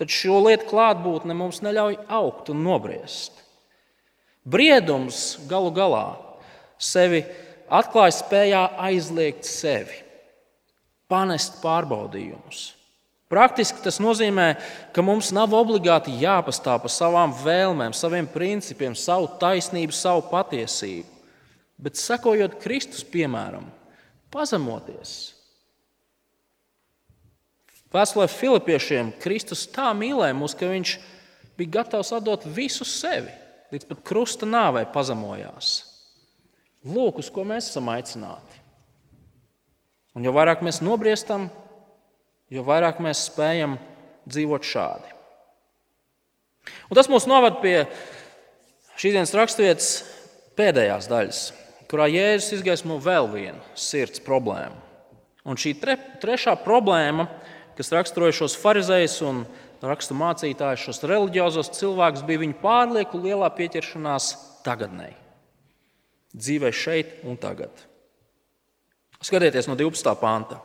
Taču 0.00 0.24
šo 0.24 0.40
lietu 0.48 0.66
klātbūtne 0.72 1.36
mums 1.38 1.60
neļauj 1.62 2.00
augt 2.10 2.50
un 2.50 2.64
nobriest. 2.66 3.36
Briedums 4.44 5.38
galu 5.48 5.70
galā 5.72 6.06
sevi 6.80 7.22
atklāja 7.72 8.16
spējā 8.18 8.62
aizliegt 8.88 9.46
sevi, 9.48 10.00
panest 11.08 11.60
pārbaudījumus. 11.62 12.72
Praktiski 13.32 13.80
tas 13.82 13.96
nozīmē, 14.04 14.50
ka 14.92 15.02
mums 15.02 15.30
nav 15.34 15.54
obligāti 15.56 16.12
jāpastāv 16.20 16.82
par 16.84 16.92
savām 16.92 17.32
vēlmēm, 17.40 17.94
saviem 17.96 18.28
principiem, 18.30 18.94
savu 18.94 19.30
taisnību, 19.40 19.96
savu 19.96 20.26
patiesību. 20.28 21.08
Bet 21.80 21.98
sekojot 21.98 22.58
Kristus 22.62 23.02
piemēram, 23.08 23.64
pazemoties. 24.30 25.32
Vēstulē 27.94 28.26
Filipiešiem 28.30 29.12
Kristus 29.22 29.64
tā 29.70 29.88
mīlēja 29.96 30.34
mūs, 30.36 30.54
ka 30.58 30.68
viņš 30.70 30.94
bija 31.58 31.78
gatavs 31.78 32.10
atdot 32.16 32.46
visu 32.56 32.86
sevi, 32.86 33.30
līdz 33.70 33.88
pat 33.90 34.00
krusta 34.06 34.46
nāvei 34.46 34.84
pazemojās. 34.90 35.76
Lūk, 36.84 37.22
uz 37.22 37.30
ko 37.32 37.46
mēs 37.48 37.70
esam 37.70 37.88
aicināti. 37.94 38.60
Un 40.14 40.26
jo 40.26 40.34
vairāk 40.34 40.60
mēs 40.66 40.82
nobriestam, 40.84 41.48
jo 42.54 42.62
vairāk 42.66 43.00
mēs 43.02 43.26
spējam 43.28 43.76
dzīvot 44.30 44.66
šādi. 44.66 45.10
Un 46.88 46.96
tas 46.96 47.10
mūs 47.10 47.26
novada 47.28 47.58
pie 47.60 47.76
šīs 48.96 49.16
dienas 49.16 49.34
raksturvietas 49.36 49.90
pēdējās 50.56 51.10
daļas, 51.10 51.40
kurā 51.90 52.06
Jēzus 52.12 52.60
izgaismo 52.60 53.00
vēl 53.02 53.28
vienu 53.32 53.60
sirds 53.78 54.22
problēmu. 54.24 54.78
Un 55.44 55.58
šī 55.60 55.74
tre, 55.76 55.98
trešā 56.22 56.54
problēma, 56.62 57.26
kas 57.76 57.92
raksturoja 57.92 58.38
šos 58.38 58.54
farizējus 58.62 59.18
un 59.28 59.42
rakstu 59.84 60.16
mācītājus, 60.16 60.86
šos 60.86 61.02
reliģiozos 61.04 61.74
cilvēkus, 61.76 62.24
bija 62.24 62.40
viņu 62.46 62.56
pārlieku 62.62 63.20
lielā 63.20 63.50
pieķeršanās 63.52 64.30
tagadnēji 64.64 65.18
dzīvē 66.34 66.70
šeit 66.74 67.18
un 67.28 67.36
tagad. 67.38 67.70
Skatieties 69.24 69.68
no 69.70 69.76
12. 69.78 70.14
panta. 70.20 70.58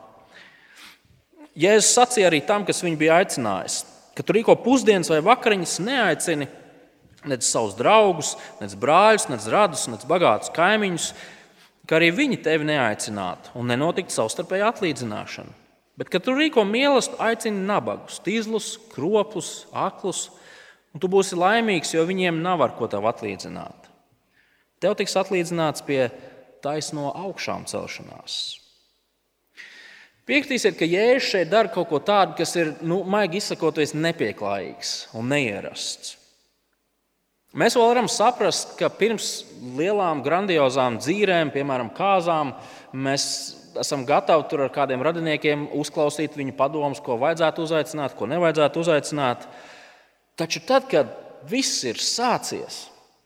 Jēzus 1.57 1.95
sacīja 1.95 2.29
arī 2.29 2.43
tam, 2.45 2.65
kas 2.67 2.83
viņu 2.85 2.99
bija 2.99 3.19
aicinājis, 3.21 3.81
ka 4.15 4.25
tu 4.25 4.35
rīko 4.35 4.55
pusdienas 4.61 5.09
vai 5.11 5.21
vakariņas 5.25 5.79
neaicini 5.81 6.47
nec 7.27 7.43
savus 7.43 7.75
draugus, 7.75 8.35
nec 8.61 8.75
brāļus, 8.79 9.27
nec 9.31 9.47
radus, 9.51 9.87
nec 9.91 10.05
bagātus 10.07 10.53
kaimiņus, 10.55 11.09
ka 11.89 11.97
arī 11.97 12.11
viņi 12.15 12.39
tevi 12.45 12.69
neaicinātu 12.69 13.55
un 13.59 13.71
nenotiktu 13.71 14.13
savstarpēja 14.15 14.69
atlīdzināšana. 14.73 15.55
Bet, 15.99 16.07
kad 16.13 16.23
tu 16.23 16.31
rīko 16.31 16.63
mīlestību, 16.63 17.19
aicini 17.25 17.65
nabagus, 17.67 18.21
tīzlus, 18.23 18.77
kropus, 18.93 19.65
aklus, 19.75 20.29
un 20.95 21.01
tu 21.03 21.09
būsi 21.11 21.35
laimīgs, 21.35 21.91
jo 21.91 22.05
viņiem 22.07 22.39
nav 22.45 22.63
ar 22.63 22.77
ko 22.77 22.87
tev 22.87 23.09
atlīdzināt. 23.09 23.89
Tev 24.79 24.95
tiks 24.95 25.17
atlīdzināts 25.19 25.83
pie 25.83 26.05
taisno 26.63 27.11
augšām 27.11 27.67
celšanās. 27.67 28.58
Piekritīsiet, 30.29 30.75
ka 30.77 30.85
Jēzus 30.85 31.31
šeit 31.31 31.49
dara 31.49 31.71
kaut 31.73 31.87
ko 31.89 31.97
tādu, 32.05 32.35
kas 32.37 32.53
ir, 32.59 32.75
nu, 32.85 33.01
maigi 33.09 33.39
izsakoties, 33.41 33.95
nepieklājīgs 33.97 34.91
un 35.17 35.31
neierasts. 35.31 36.19
Mēs 37.57 37.73
vēl 37.73 37.87
varam 37.89 38.09
saprast, 38.13 38.75
ka 38.77 38.91
pirms 38.93 39.39
lielām, 39.79 40.21
grandiozām 40.21 40.99
dzīvēm, 41.01 41.49
piemēram, 41.55 41.89
kāzām, 41.97 42.51
mēs 42.93 43.25
esam 43.81 44.03
gatavi 44.05 44.45
tur 44.51 44.67
ar 44.67 44.69
kādiem 44.75 45.01
radiniekiem 45.05 45.65
uzklausīt 45.79 46.37
viņu 46.37 46.53
padomus, 46.59 47.01
ko 47.01 47.17
vajadzētu 47.17 47.65
uzaicināt, 47.65 48.13
ko 48.13 48.29
nevajadzētu 48.29 48.85
uzaicināt. 48.85 49.49
Taču 50.37 50.61
tad, 50.69 50.85
kad 50.93 51.09
viss 51.49 51.81
ir 51.89 51.97
sācies, 51.97 52.83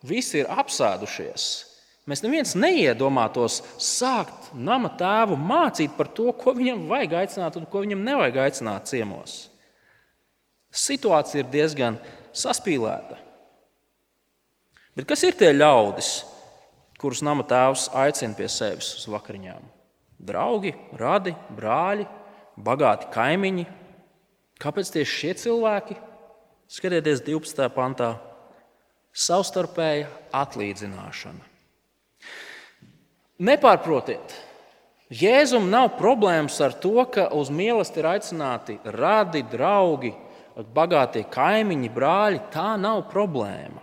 visi 0.07 0.39
ir 0.39 0.51
apsēdušies, 0.55 1.49
mēs 2.09 2.23
neviens 2.25 2.53
neiedomātos 2.59 3.61
sākt 3.81 4.51
nama 4.53 4.91
tēvu 4.99 5.37
mācīt 5.39 5.95
par 5.97 6.09
to, 6.15 6.31
ko 6.35 6.55
viņam 6.57 6.85
vajag 6.89 7.17
aicināt 7.23 7.57
un 7.59 7.67
ko 7.69 7.83
viņam 7.85 8.03
nevajag 8.03 8.39
aicināt 8.45 8.89
ciemos. 8.91 9.37
Situācija 10.73 11.43
ir 11.43 11.51
diezgan 11.53 11.99
saspīlēta. 12.33 13.19
Bet 14.97 15.07
kas 15.09 15.23
ir 15.25 15.37
tie 15.37 15.51
ļaudis, 15.53 16.09
kurus 17.01 17.23
nama 17.25 17.45
tēvs 17.45 17.87
aicina 17.97 18.37
pie 18.37 18.49
sevis 18.51 18.91
uz 18.99 19.07
vakariņām? 19.09 19.63
Draugi, 20.23 20.73
radi, 20.97 21.33
brāļi, 21.57 22.05
bagāti 22.63 23.09
kaimiņi. 23.13 23.65
Kāpēc 24.61 24.91
tieši 24.93 25.17
šie 25.19 25.33
cilvēki? 25.41 25.97
Skatieties, 26.73 27.21
12. 27.25 27.67
pantā- 27.73 28.13
savstarpēja 29.27 30.07
atlīdzināšana. 30.33 31.52
Nepārprotiet, 33.41 34.35
Jēzum 35.13 35.67
nav 35.69 35.91
problēmas 35.99 36.55
ar 36.63 36.73
to, 36.81 37.03
ka 37.11 37.27
uz 37.37 37.51
mīlestību 37.53 38.01
ir 38.01 38.07
aicināti 38.15 38.77
radi, 38.95 39.43
draugi, 39.51 40.13
bagātie 40.73 41.25
kaimiņi, 41.29 41.89
brāļi. 41.93 42.39
Tā 42.53 42.73
nav 42.81 43.03
problēma. 43.11 43.81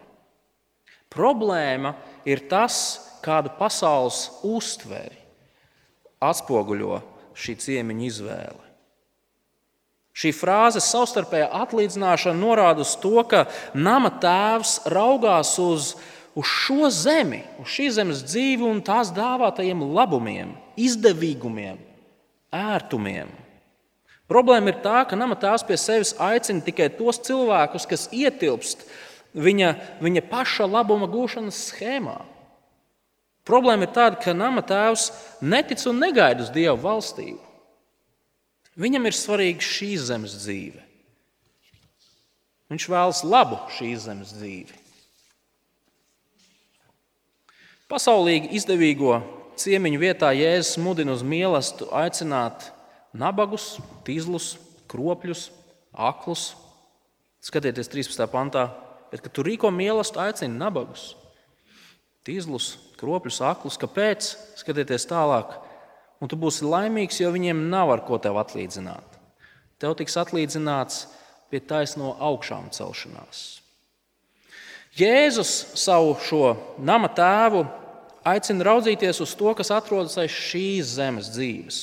Problēma 1.11 1.95
ir 2.27 2.47
tas, 2.51 2.77
kādu 3.23 3.53
pasaules 3.59 4.29
uztveri 4.47 5.19
atspoguļo 6.21 7.01
šī 7.37 7.57
ciemiņa 7.61 8.07
izvēle. 8.07 8.67
Šī 10.21 10.33
frāze 10.37 10.83
savstarpējā 10.85 11.47
atlīdzināšana 11.63 12.37
norāda 12.37 12.85
uz 12.85 12.97
to, 13.01 13.23
ka 13.29 13.47
nama 13.75 14.11
tēvs 14.21 14.81
raugās 14.93 15.55
uz, 15.63 15.95
uz 16.39 16.47
šo 16.47 16.91
zemi, 16.95 17.43
uz 17.61 17.71
šīs 17.75 17.97
zemes 17.99 18.25
dzīvi 18.27 18.67
un 18.67 18.83
tās 18.87 19.11
dāvātajiem 19.15 19.83
labumiem, 19.95 20.55
izdevīgumiem, 20.79 21.79
ērtumiem. 22.55 23.31
Problēma 24.31 24.71
ir 24.71 24.83
tā, 24.85 25.03
ka 25.11 25.19
nama 25.19 25.35
tēvs 25.39 25.65
pie 25.67 25.79
sevis 25.81 26.13
aicina 26.23 26.63
tikai 26.63 26.87
tos 26.95 27.19
cilvēkus, 27.27 27.87
kas 27.91 28.07
ietilpst 28.15 28.85
viņa, 29.35 29.73
viņa 30.03 30.23
paša 30.31 30.69
labuma 30.71 31.09
gūšanas 31.11 31.65
schēmā. 31.73 32.21
Problēma 33.47 33.89
ir 33.89 33.95
tāda, 33.97 34.21
ka 34.23 34.35
nama 34.37 34.63
tēvs 34.63 35.09
netic 35.43 35.83
un 35.91 35.99
negaida 35.99 36.45
uz 36.45 36.53
Dieva 36.55 36.77
valstību. 36.79 37.41
Viņam 38.81 39.09
ir 39.09 39.17
svarīga 39.17 39.67
šīs 39.67 40.07
zemes 40.09 40.37
dzīve. 40.45 40.85
Viņš 42.71 42.87
vēlas 42.93 43.25
labu 43.27 43.59
šīs 43.75 44.07
zemes 44.07 44.31
dzīvi. 44.37 44.80
Pasaulīgi 47.91 48.53
izdevīgo 48.55 49.17
ciemiņu 49.59 49.99
vietā 49.99 50.29
Jēzus 50.31 50.77
mudina 50.79 51.11
uz 51.17 51.25
mīlestību 51.27 51.89
aicināt 51.99 52.69
nabagus, 53.11 53.81
tīzlus, 54.07 54.53
kropļus, 54.91 55.49
aklus. 55.91 56.53
Skatieties, 57.43 57.89
13. 57.91 58.29
pantā, 58.31 58.69
bet, 59.11 59.25
kad 59.25 59.35
tu 59.35 59.43
rīko 59.43 59.73
mīlestību, 59.75 60.23
aicini 60.23 60.61
nabagus, 60.61 61.17
tīzlus, 62.23 62.77
kropļus, 63.01 63.41
aklus. 63.49 63.79
Kāpēc? 63.81 64.29
Skatieties 64.61 65.09
tālāk. 65.11 65.57
Un 66.23 66.31
tu 66.31 66.39
būsi 66.39 66.69
laimīgs, 66.69 67.19
jo 67.25 67.33
viņiem 67.35 67.65
nav 67.73 67.91
ar 67.97 68.05
ko 68.07 68.21
tev 68.23 68.39
atlīdzināt. 68.39 69.19
Tev 69.83 69.97
tiks 69.99 70.15
atlīdzināts 70.21 71.09
pie 71.51 71.59
taisno 71.65 72.13
augšām 72.23 72.69
celšanās. 72.77 73.65
Jēzus 74.99 75.53
savu 75.79 76.17
šo 76.27 76.55
nama 76.83 77.09
tēvu 77.15 77.63
aicina 78.27 78.67
raudzīties 78.67 79.23
uz 79.23 79.35
to, 79.39 79.53
kas 79.57 79.71
atrodas 79.75 80.19
aiz 80.21 80.35
šīs 80.35 80.97
zemes 80.99 81.31
dzīves. 81.35 81.83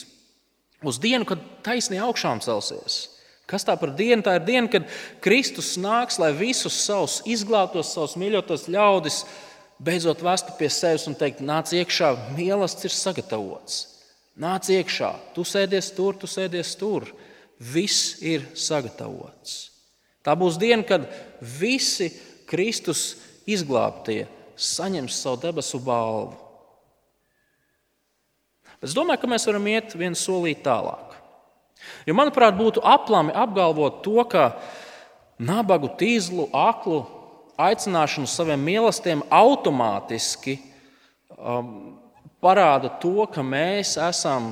Uz 0.86 1.00
dienu, 1.02 1.26
kad 1.26 1.42
taisnīgi 1.66 2.04
augšām 2.04 2.42
celsies. 2.44 3.08
Kas 3.48 3.64
tā 3.66 3.78
par 3.80 3.94
dienu? 3.96 4.22
Tā 4.26 4.36
ir 4.38 4.46
diena, 4.46 4.68
kad 4.70 4.90
Kristus 5.24 5.78
nāks, 5.80 6.20
lai 6.20 6.34
visus 6.36 6.76
savus 6.84 7.22
izglābtos, 7.26 7.94
savus 7.96 8.18
mīļotos 8.20 8.68
ļaudis 8.70 9.22
beidzot 9.80 10.22
vestu 10.26 10.58
pie 10.60 10.68
sevis 10.74 11.08
un 11.08 11.16
teikt, 11.18 11.40
nāc 11.46 11.72
iekšā, 11.74 12.12
mīlestības 12.36 12.90
ir 12.90 12.96
sagatavots. 12.98 13.80
Nāc 14.38 14.70
iekšā, 14.74 15.14
tu 15.34 15.46
sēdies 15.48 15.94
tur, 15.98 16.18
tu 16.20 16.30
sēdies 16.30 16.76
tur. 16.78 17.08
Viss 17.58 18.20
ir 18.22 18.44
sagatavots. 18.54 19.56
Tā 20.22 20.36
būs 20.38 20.60
diena, 20.62 20.84
kad 20.86 21.08
visi 21.40 22.12
Kristus 22.48 23.18
izglābtie 23.48 24.26
saņems 24.58 25.22
savu 25.22 25.42
debesu 25.44 25.80
balvu. 25.84 26.36
Bet 28.78 28.92
es 28.92 28.96
domāju, 28.98 29.22
ka 29.24 29.30
mēs 29.32 29.48
varam 29.50 29.68
iet 29.72 29.96
vienu 29.98 30.18
solīti 30.18 30.66
tālāk. 30.66 31.16
Jo, 32.08 32.16
manuprāt, 32.18 32.58
būtu 32.58 32.82
aplami 32.86 33.34
apgalvot 33.36 34.02
to, 34.06 34.22
ka 34.30 34.50
nabagu, 35.38 35.90
tīzlu, 35.98 36.48
aklu 36.54 37.04
aicināšanu 37.58 38.30
saviem 38.30 38.62
mīlestiem 38.62 39.24
automātiski 39.34 40.60
um, 41.38 41.98
parāda 42.42 42.92
to, 43.02 43.26
ka 43.34 43.46
mēs 43.46 43.96
esam 44.02 44.52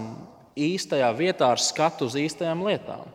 īstajā 0.55 1.09
vietā 1.17 1.51
ar 1.53 1.61
skatu 1.61 2.09
uz 2.09 2.17
īstajām 2.17 2.63
lietām. 2.65 3.05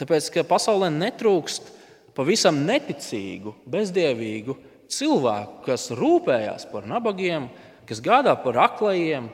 Tāpēc, 0.00 0.28
ka 0.34 0.44
pasaulē 0.48 0.90
netrūkst 0.92 1.68
pavisam 2.16 2.62
neticīgu, 2.66 3.54
bezdievīgu 3.68 4.56
cilvēku, 4.92 5.62
kas 5.66 5.90
rūpējas 5.96 6.66
par 6.72 6.88
nabagiem, 6.88 7.48
kas 7.88 8.02
gādā 8.04 8.34
par 8.42 8.58
aklajiem, 8.66 9.30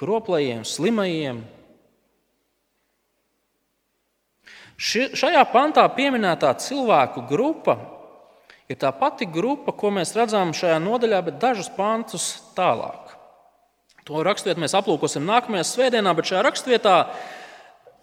kroplajiem, 0.00 0.64
slimajiem. 0.64 1.42
Ši, 4.80 5.10
šajā 5.20 5.42
pantā 5.52 5.84
pieminētā 5.92 6.54
cilvēku 6.64 7.26
grupa 7.28 7.76
ir 8.70 8.78
tā 8.80 8.92
pati 8.96 9.28
grupa, 9.28 9.74
ko 9.76 9.92
mēs 9.92 10.14
redzam 10.16 10.54
šajā 10.56 10.78
nodaļā, 10.80 11.20
bet 11.26 11.40
dažus 11.42 11.68
pantus 11.76 12.32
tālāk. 12.56 13.16
To 14.08 14.22
raksturvietu 14.24 14.62
mēs 14.62 14.74
aplūkosim 14.78 15.26
nākamajā 15.28 15.66
svētdienā, 15.68 16.14
bet 16.16 16.30
šajā 16.30 16.44
raksturvietā 16.46 16.94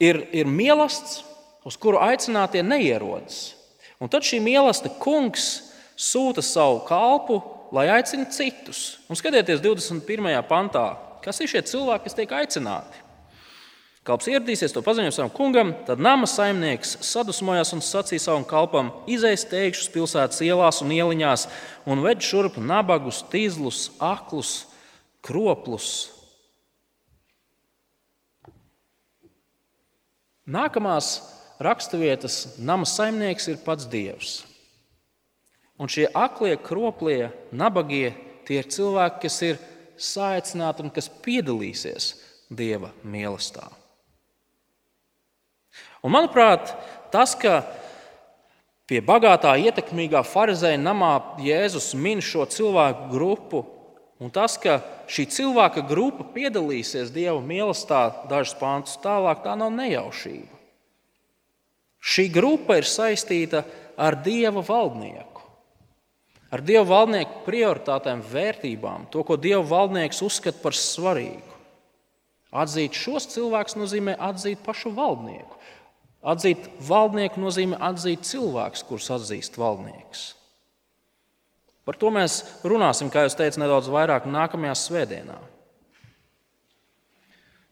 ir, 0.04 0.22
ir 0.36 0.50
mīlestības, 0.50 1.24
uz 1.68 1.76
kuru 1.82 2.00
aicinātie 2.00 2.62
neierodas. 2.64 3.57
Un 4.02 4.12
tad 4.14 4.26
šī 4.28 4.40
mīlestība 4.44 5.00
kungs 5.02 5.48
sūta 5.98 6.44
savu 6.46 6.84
kalpu, 6.86 7.42
lai 7.74 7.88
aicinātu 7.96 8.38
citus. 8.38 8.86
Un 9.10 9.18
skatieties, 9.18 9.64
21. 9.64 10.30
pantā, 10.48 10.86
kas 11.26 11.42
ir 11.42 11.52
šie 11.52 11.66
cilvēki, 11.68 12.06
kas 12.06 12.18
tiek 12.18 12.34
aicināti. 12.38 13.04
Kalps 14.08 14.30
ieradīsies, 14.32 14.72
to 14.72 14.80
paziņos 14.86 15.18
savam 15.20 15.32
kungam, 15.36 15.74
tad 15.84 16.00
nama 16.00 16.30
saimnieks 16.32 16.94
sadusmojās 17.04 17.74
un 17.76 17.82
sacīja 17.84 18.24
savam 18.24 18.46
kalpam: 18.48 18.94
Izejas 19.04 19.44
teikšus 19.52 19.90
pilsētas 19.92 20.40
ielās 20.46 20.80
un 20.80 20.94
ieliņās, 20.96 21.44
un 21.92 22.06
ved 22.06 22.24
šurp 22.24 22.56
nabagus, 22.56 23.20
tīzlus, 23.28 23.90
aklus, 24.00 24.62
kroplus. 25.28 25.90
Nākamās 30.48 31.18
raksturvietas 31.60 32.58
nama 32.58 32.86
saimnieks 32.86 33.50
ir 33.52 33.60
pats 33.65 33.88
Dievs. 33.89 34.43
Un 35.78 35.89
šie 35.91 36.08
aklie, 36.13 36.56
kroplie, 36.58 37.29
nabagie 37.54 38.15
tie 38.48 38.62
ir 38.62 38.69
cilvēki, 38.71 39.21
kas 39.25 39.42
ir 39.46 39.60
saicināti 39.98 40.86
un 40.86 40.94
kas 40.94 41.10
piedalīsies 41.25 42.15
Dieva 42.50 42.94
mīlestībā. 43.06 43.67
Un, 46.06 46.13
manuprāt, 46.13 46.71
tas, 47.12 47.34
ka 47.38 47.65
pie 48.88 49.02
bagātā, 49.04 49.58
ietekmīgā 49.60 50.21
farizēja 50.25 50.79
namā 50.79 51.13
Jēzus 51.44 51.92
min 51.98 52.21
šo 52.23 52.46
cilvēku 52.50 53.10
grupu, 53.12 53.63
un 54.23 54.32
tas, 54.34 54.56
ka 54.62 54.79
šī 55.12 55.27
cilvēka 55.34 55.84
grupa 55.90 56.25
piedalīsies 56.34 57.12
Dieva 57.13 57.42
mīlestībā 57.44 58.29
dažus 58.32 58.58
pāntus 58.62 58.98
tālāk, 59.04 59.44
tā 59.46 59.58
nav 59.60 59.73
nejaušība. 59.75 60.57
Šī 62.04 62.27
grupa 62.33 62.77
ir 62.79 62.87
saistīta 62.87 63.63
ar 63.98 64.19
Dieva 64.23 64.62
valdnieku, 64.62 65.43
ar 66.54 66.63
Dieva 66.63 66.85
valdnieku 66.91 67.43
prioritātēm, 67.48 68.21
vērtībām, 68.31 69.10
to, 69.12 69.25
ko 69.27 69.39
Dieva 69.41 69.63
valdnieks 69.67 70.21
uzskata 70.25 70.62
par 70.63 70.77
svarīgu. 70.77 71.56
Atzīt 72.58 72.95
šos 72.95 73.27
cilvēkus 73.33 73.75
nozīmē 73.75 74.15
atzīt 74.23 74.62
pašu 74.63 74.93
valdnieku. 74.95 75.58
Atzīt 76.27 76.63
valdnieku 76.87 77.41
nozīmē 77.43 77.77
atzīt 77.89 78.23
cilvēku, 78.27 78.85
kurus 78.87 79.12
atzīst 79.13 79.60
valdnieks. 79.60 80.31
Par 81.87 81.95
to 81.95 82.10
mēs 82.12 82.41
runāsim, 82.67 83.12
kā 83.12 83.23
jau 83.23 83.35
teicu, 83.39 83.62
nedaudz 83.62 83.87
vairāk 83.91 84.25
nākamajā 84.27 84.73
svētdienā. 84.75 85.37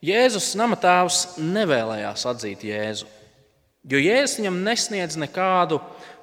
Jēzus 0.05 0.53
nama 0.59 0.77
tēvs 0.79 1.39
nevēlējās 1.41 2.23
atzīt 2.29 2.63
Jēzu, 2.67 3.09
jo 3.89 4.01
Jēzus 4.01 4.39
viņam 4.39 4.61
nesniedz 4.65 5.17
nekādu 5.21 5.81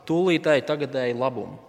tūlītēju 0.09 0.67
tagadēju 0.69 1.19
labumu. 1.21 1.61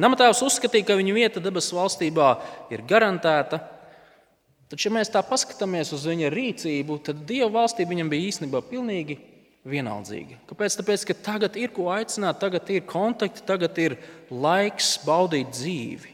Nama 0.00 0.18
tēvs 0.18 0.42
uzskatīja, 0.42 0.88
ka 0.88 0.96
viņa 0.98 1.14
vieta 1.14 1.42
debesu 1.42 1.76
valstībā 1.78 2.30
ir 2.74 2.82
garantēta, 2.88 3.60
taču, 4.70 4.88
ja 4.88 4.96
mēs 4.96 5.12
tā 5.14 5.22
paskatāmies 5.22 5.92
uz 5.94 6.08
viņa 6.10 6.32
rīcību, 6.34 6.98
tad 7.06 7.22
Dieva 7.28 7.52
valstība 7.60 7.94
viņam 7.94 8.10
bija 8.10 8.32
īstenībā 8.32 8.64
pilnīgi 8.66 9.20
vienaldzīga. 9.70 10.40
Kāpēc? 10.50 10.80
Tāpēc, 10.80 11.04
ka 11.08 11.16
tagad 11.30 11.54
ir 11.60 11.70
ko 11.76 11.86
aicināt, 11.94 12.40
tagad 12.42 12.68
ir 12.74 12.82
kontakti, 12.88 13.44
tagad 13.46 13.78
ir 13.80 13.96
laiks 14.34 14.96
baudīt 15.06 15.54
dzīvi. 15.54 16.10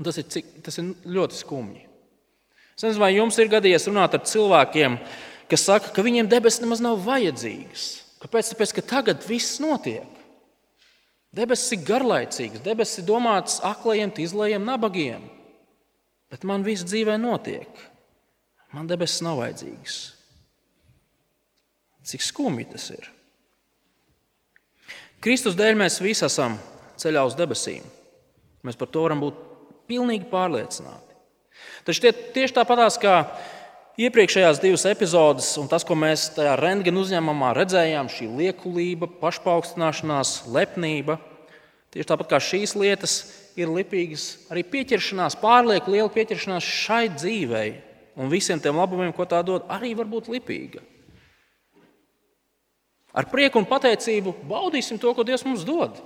Un 0.00 0.06
tas, 0.06 0.20
ir, 0.20 0.28
cik, 0.32 0.52
tas 0.64 0.78
ir 0.80 0.92
ļoti 1.12 1.40
skumji. 1.40 1.82
Es 2.76 2.84
nezinu, 2.86 3.02
vai 3.02 3.10
jums 3.12 3.36
ir 3.40 3.50
gadījies 3.52 3.88
runāt 3.90 4.14
ar 4.16 4.22
cilvēkiem, 4.24 4.94
kas 5.50 5.66
saka, 5.66 5.90
ka 5.94 6.04
viņiem 6.06 6.30
debesis 6.30 6.62
nemaz 6.62 6.82
nav 6.84 7.00
vajadzīgas. 7.04 7.88
Kāpēc? 8.22 8.52
Tāpēc, 8.52 8.74
ka 8.76 8.86
tagad 8.96 9.24
viss 9.26 9.60
notiek. 9.62 10.08
Debesis 11.34 11.76
ir 11.76 11.84
garlaicīgs, 11.86 12.62
debesis 12.64 13.00
ir 13.00 13.06
domāts 13.06 13.60
aklajiem, 13.62 14.10
izlējiem, 14.18 14.64
nabagiem. 14.66 15.28
Bet 16.30 16.46
man 16.46 16.66
viss 16.66 16.86
dzīvē 16.86 17.16
notiek. 17.22 17.70
Man 18.74 18.90
debesis 18.90 19.22
nav 19.26 19.38
vajadzīgas. 19.42 20.00
Cik 22.10 22.24
skumji 22.24 22.66
tas 22.72 22.88
ir? 22.94 23.06
Kristus 25.22 25.56
dēļ 25.58 25.76
mēs 25.78 26.00
visi 26.02 26.24
esam 26.26 26.56
ceļā 27.00 27.22
uz 27.28 27.36
debesīm. 27.38 27.84
Mēs 28.66 28.78
par 28.78 28.90
to 28.92 29.04
varam 29.04 29.22
būt 29.22 29.38
pilnīgi 29.90 30.28
pārliecināti. 30.30 31.16
Taču 31.84 32.04
tie, 32.04 32.12
tieši 32.34 32.56
tāpatās 32.56 32.96
kā 33.00 33.14
iepriekšējās 34.00 34.60
divas 34.62 34.86
epizodes, 34.88 35.50
un 35.60 35.68
tas, 35.68 35.84
ko 35.84 35.96
mēs 35.98 36.30
tajā 36.36 36.54
rentgena 36.60 37.02
uzņēmumā 37.02 37.52
redzējām, 37.58 38.08
šī 38.12 38.28
liekulība, 38.38 39.10
pašpaukstināšanās, 39.20 40.34
lepnība, 40.54 41.18
tieši 41.92 42.08
tāpat 42.08 42.30
kā 42.32 42.40
šīs 42.44 42.76
lietas 42.80 43.16
ir 43.60 43.72
lipīgas, 43.72 44.46
arī 44.52 44.64
pieķeršanās, 44.72 45.36
pārlieku 45.42 45.92
liela 45.92 46.12
pieķeršanās 46.12 46.64
šai 46.64 47.04
dzīvei 47.16 47.68
un 48.20 48.32
visiem 48.32 48.60
tiem 48.62 48.78
labumiem, 48.80 49.12
ko 49.16 49.26
tā 49.28 49.42
dod, 49.46 49.68
arī 49.72 49.92
var 49.98 50.08
būt 50.08 50.30
lipīga. 50.32 50.82
Ar 53.10 53.26
prieku 53.26 53.58
un 53.58 53.66
pateicību 53.66 54.36
baudīsim 54.48 55.00
to, 55.02 55.10
ko 55.16 55.26
Dievs 55.26 55.42
mums 55.42 55.64
dod. 55.66 55.96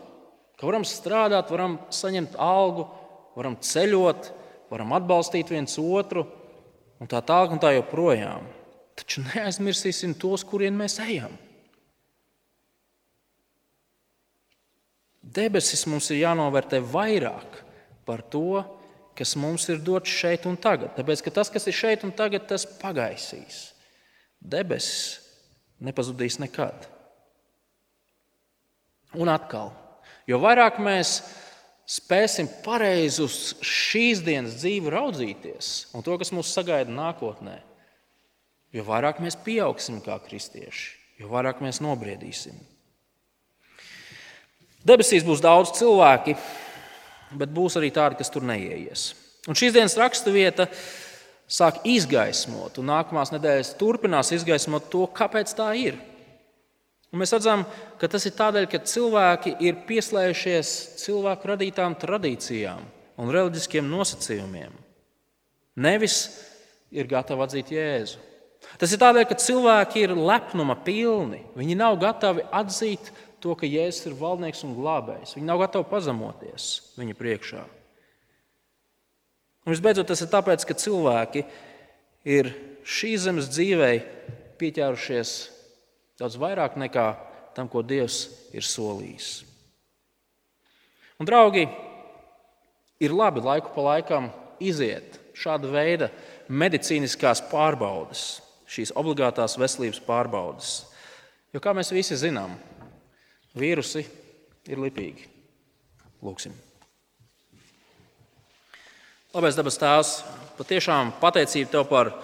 Ka 0.57 0.64
varam 0.64 0.86
strādāt, 0.88 1.51
varam 1.53 1.76
saņemt 1.92 2.38
algu, 2.40 2.86
varam 3.36 3.59
ceļot, 3.61 4.30
varam 4.72 4.95
atbalstīt 4.97 5.51
viens 5.53 5.76
otru 5.78 6.24
un 7.01 7.11
tā 7.11 7.20
tālāk 7.24 7.55
un 7.55 7.62
tā 7.62 7.74
joprojām. 7.76 8.47
Taču 8.95 9.24
neaizmirsīsim 9.24 10.14
tos, 10.18 10.45
kuriem 10.47 10.76
mēs 10.78 11.01
ejam. 11.03 11.32
Debesis 15.34 15.86
mums 15.90 16.11
ir 16.12 16.20
jānovērtē 16.22 16.78
vairāk 16.92 17.59
par 18.07 18.22
to, 18.30 18.62
kas 19.18 19.34
mums 19.40 19.66
ir 19.72 19.80
dots 19.82 20.11
šeit 20.11 20.47
un 20.47 20.59
tagad. 20.61 20.92
Tāpēc, 20.97 21.22
ka 21.24 21.32
tas, 21.34 21.51
kas 21.51 21.66
ir 21.70 21.76
šeit 21.76 22.05
un 22.07 22.12
tagad, 22.14 22.47
tas 22.51 22.66
pagaisīs. 22.78 23.70
Debesis 24.38 25.20
nepazudīs 25.82 26.38
nekad. 26.42 26.86
Un 29.14 29.30
atkal, 29.30 29.70
jo 30.26 30.40
vairāk 30.42 30.80
mēs 30.82 31.20
spēsim 31.89 32.49
pareizi 32.64 33.22
uz 33.24 33.39
šīs 33.64 34.22
dienas 34.24 34.59
dzīvi 34.61 34.93
raudzīties 34.93 35.70
un 35.95 36.05
to, 36.05 36.16
kas 36.20 36.32
mūs 36.35 36.53
sagaida 36.57 36.93
nākotnē, 36.93 37.59
jo 38.74 38.85
vairāk 38.87 39.20
mēs 39.22 39.37
pieaugsim 39.45 40.01
kā 40.05 40.16
kristieši, 40.24 40.87
jo 41.20 41.30
vairāk 41.32 41.61
mēs 41.64 41.82
nobriedīsim. 41.85 42.57
Debesīs 44.85 45.24
būs 45.24 45.41
daudz 45.45 45.72
cilvēki, 45.78 46.35
bet 47.41 47.53
būs 47.53 47.78
arī 47.80 47.89
tādi, 47.95 48.18
kas 48.20 48.32
tur 48.32 48.45
neieies. 48.45 49.12
Un 49.49 49.57
šīs 49.57 49.72
dienas 49.76 49.97
raksturvieta 50.01 50.66
sāk 51.49 51.82
izgaismot, 51.89 52.80
un 52.80 52.89
nākamās 52.89 53.32
nedēļas 53.32 53.74
turpinās 53.80 54.32
izgaismot 54.37 54.89
to, 54.93 55.05
kāpēc 55.16 55.53
tā 55.57 55.70
ir. 55.80 55.97
Un 57.14 57.20
mēs 57.22 57.30
redzam, 57.30 57.62
ka 58.00 58.08
tas 58.10 58.24
ir 58.26 58.34
tādēļ, 58.34 58.64
ka 58.72 58.80
cilvēki 58.90 59.52
ir 59.62 59.84
pieslēgušies 59.86 60.70
cilvēku 60.98 61.52
radītām 61.52 61.94
tradīcijām 62.02 62.80
un 63.22 63.30
reliģiskiem 63.30 63.86
nosacījumiem. 63.86 64.72
Nevis 65.78 66.16
ir 66.90 67.06
gatavi 67.10 67.46
atzīt 67.46 67.70
Jēzu. 67.70 68.18
Tas 68.80 68.90
ir 68.90 68.98
tādēļ, 68.98 69.28
ka 69.30 69.38
cilvēki 69.38 70.02
ir 70.02 70.16
lepnuma 70.18 70.74
pilni. 70.82 71.44
Viņi 71.54 71.78
nav 71.78 72.00
gatavi 72.02 72.48
atzīt 72.50 73.12
to, 73.38 73.54
ka 73.54 73.70
Jēzus 73.70 74.10
ir 74.10 74.18
valdnieks 74.18 74.66
un 74.66 74.74
glābējs. 74.74 75.36
Viņi 75.38 75.46
nav 75.46 75.62
gatavi 75.62 75.86
pazemoties 75.94 76.68
viņa 76.98 77.18
priekšā. 77.22 77.62
Un 79.64 79.70
visbeidzot, 79.70 80.10
tas 80.10 80.26
ir 80.26 80.34
tāpēc, 80.34 80.66
ka 80.66 80.74
cilvēki 80.82 81.46
ir 82.26 82.50
šīs 82.82 83.28
zemes 83.28 83.54
dzīvei 83.54 84.00
pieķērušies 84.58 85.36
Daudz 86.24 86.38
vairāk 86.40 86.78
nekā 86.80 87.02
tam, 87.52 87.68
ko 87.68 87.82
Dievs 87.84 88.22
ir 88.56 88.64
solījis. 88.64 89.42
Un, 91.20 91.26
draugi, 91.28 91.66
ir 93.04 93.12
labi 93.12 93.42
laiku 93.44 93.74
pa 93.74 93.82
laikam 93.90 94.30
iziet 94.56 95.18
šāda 95.36 95.68
veida 95.68 96.06
medicīniskās 96.48 97.42
pārbaudes, 97.50 98.22
šīs 98.64 98.94
obligātās 98.96 99.58
veselības 99.60 100.00
pārbaudes. 100.06 100.70
Jo, 101.52 101.60
kā 101.60 101.74
mēs 101.76 101.92
visi 101.92 102.16
zinām, 102.16 102.54
vīrusi 103.52 104.06
ir 104.64 104.80
lipīgi. 104.80 105.26
Lūksim. 106.24 106.54
Labais 109.34 109.60
dabas 109.60 109.76
tēvs, 109.76 110.14
patiešām 110.56 111.12
pateicība 111.20 111.74
tev 111.76 111.84
par 111.92 112.14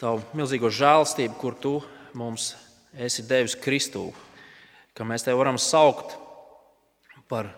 tavu 0.00 0.24
milzīgo 0.40 0.72
žēlstību, 0.72 1.36
kur 1.36 1.58
tu 1.60 1.74
mums 2.16 2.54
esi 2.54 2.67
devis 2.92 3.56
Kristū, 3.58 4.10
ka 4.94 5.04
mēs 5.04 5.26
te 5.26 5.34
varam 5.36 5.58
saukt 5.60 6.16
par 7.28 7.52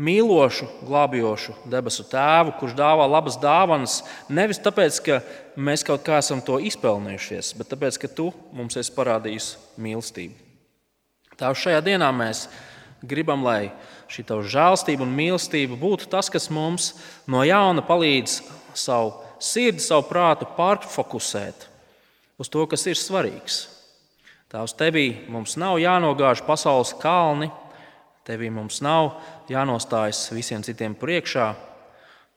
mīlošu, 0.00 0.66
glābjošu 0.88 1.54
debesu 1.70 2.04
tēvu, 2.08 2.54
kurš 2.58 2.74
dāvā 2.76 3.06
labas 3.06 3.36
dāvanas 3.40 4.00
nevis 4.32 4.60
tāpēc, 4.62 5.00
ka 5.04 5.20
mēs 5.56 5.84
kaut 5.84 6.04
kā 6.06 6.18
esam 6.22 6.40
to 6.44 6.58
izpelnījušies, 6.58 7.52
bet 7.58 7.70
tāpēc, 7.74 8.00
ka 8.00 8.08
tu 8.08 8.30
mums 8.56 8.78
esi 8.80 8.94
parādījis 8.96 9.54
mīlestību. 9.76 10.34
Tā 11.36 11.52
šajā 11.56 11.82
dienā 11.84 12.08
mēs 12.14 12.46
gribam, 13.04 13.44
lai 13.44 13.72
šī 14.12 14.24
tava 14.28 14.46
žēlstība 14.46 15.04
un 15.04 15.12
mīlestība 15.16 15.76
būtu 15.80 16.08
tas, 16.12 16.30
kas 16.32 16.48
mums 16.52 16.92
no 17.30 17.42
jauna 17.44 17.84
palīdz 17.84 18.40
savu 18.78 19.20
sirdi, 19.42 19.82
savu 19.82 20.06
prātu 20.08 20.48
pārfokusēt 20.56 21.68
uz 22.40 22.50
to, 22.52 22.64
kas 22.70 22.86
ir 22.88 22.98
svarīgs. 22.98 23.66
Tās 24.52 24.74
tevī 24.76 25.06
mums 25.32 25.54
nav 25.56 25.78
jānogāž 25.80 26.42
pasaules 26.44 26.90
kalni, 27.00 27.48
tevī 28.28 28.50
mums 28.52 28.82
nav 28.84 29.14
jānostājas 29.48 30.26
visiem 30.36 30.60
citiem 30.60 30.92
priekšā. 30.98 31.46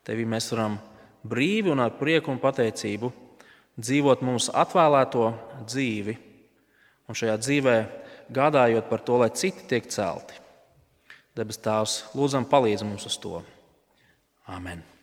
Tevī 0.07 0.24
mēs 0.24 0.47
varam 0.53 0.78
brīvi 1.28 1.74
un 1.74 1.84
ar 1.84 1.97
prieku 1.99 2.32
un 2.32 2.39
pateicību 2.39 3.11
dzīvot 3.76 4.24
mums 4.24 4.47
atvēlēto 4.55 5.28
dzīvi, 5.68 6.16
un 7.11 7.20
šajā 7.20 7.36
dzīvē 7.43 7.78
gādājot 8.32 8.88
par 8.89 9.03
to, 9.03 9.20
lai 9.20 9.32
citi 9.36 9.68
tiek 9.76 9.91
celti. 9.91 10.39
Debes 11.36 11.59
Tēvs, 11.59 11.99
lūdzam, 12.16 12.47
palīdz 12.47 12.88
mums 12.88 13.11
uz 13.11 13.20
to. 13.20 13.43
Amen! 14.47 14.94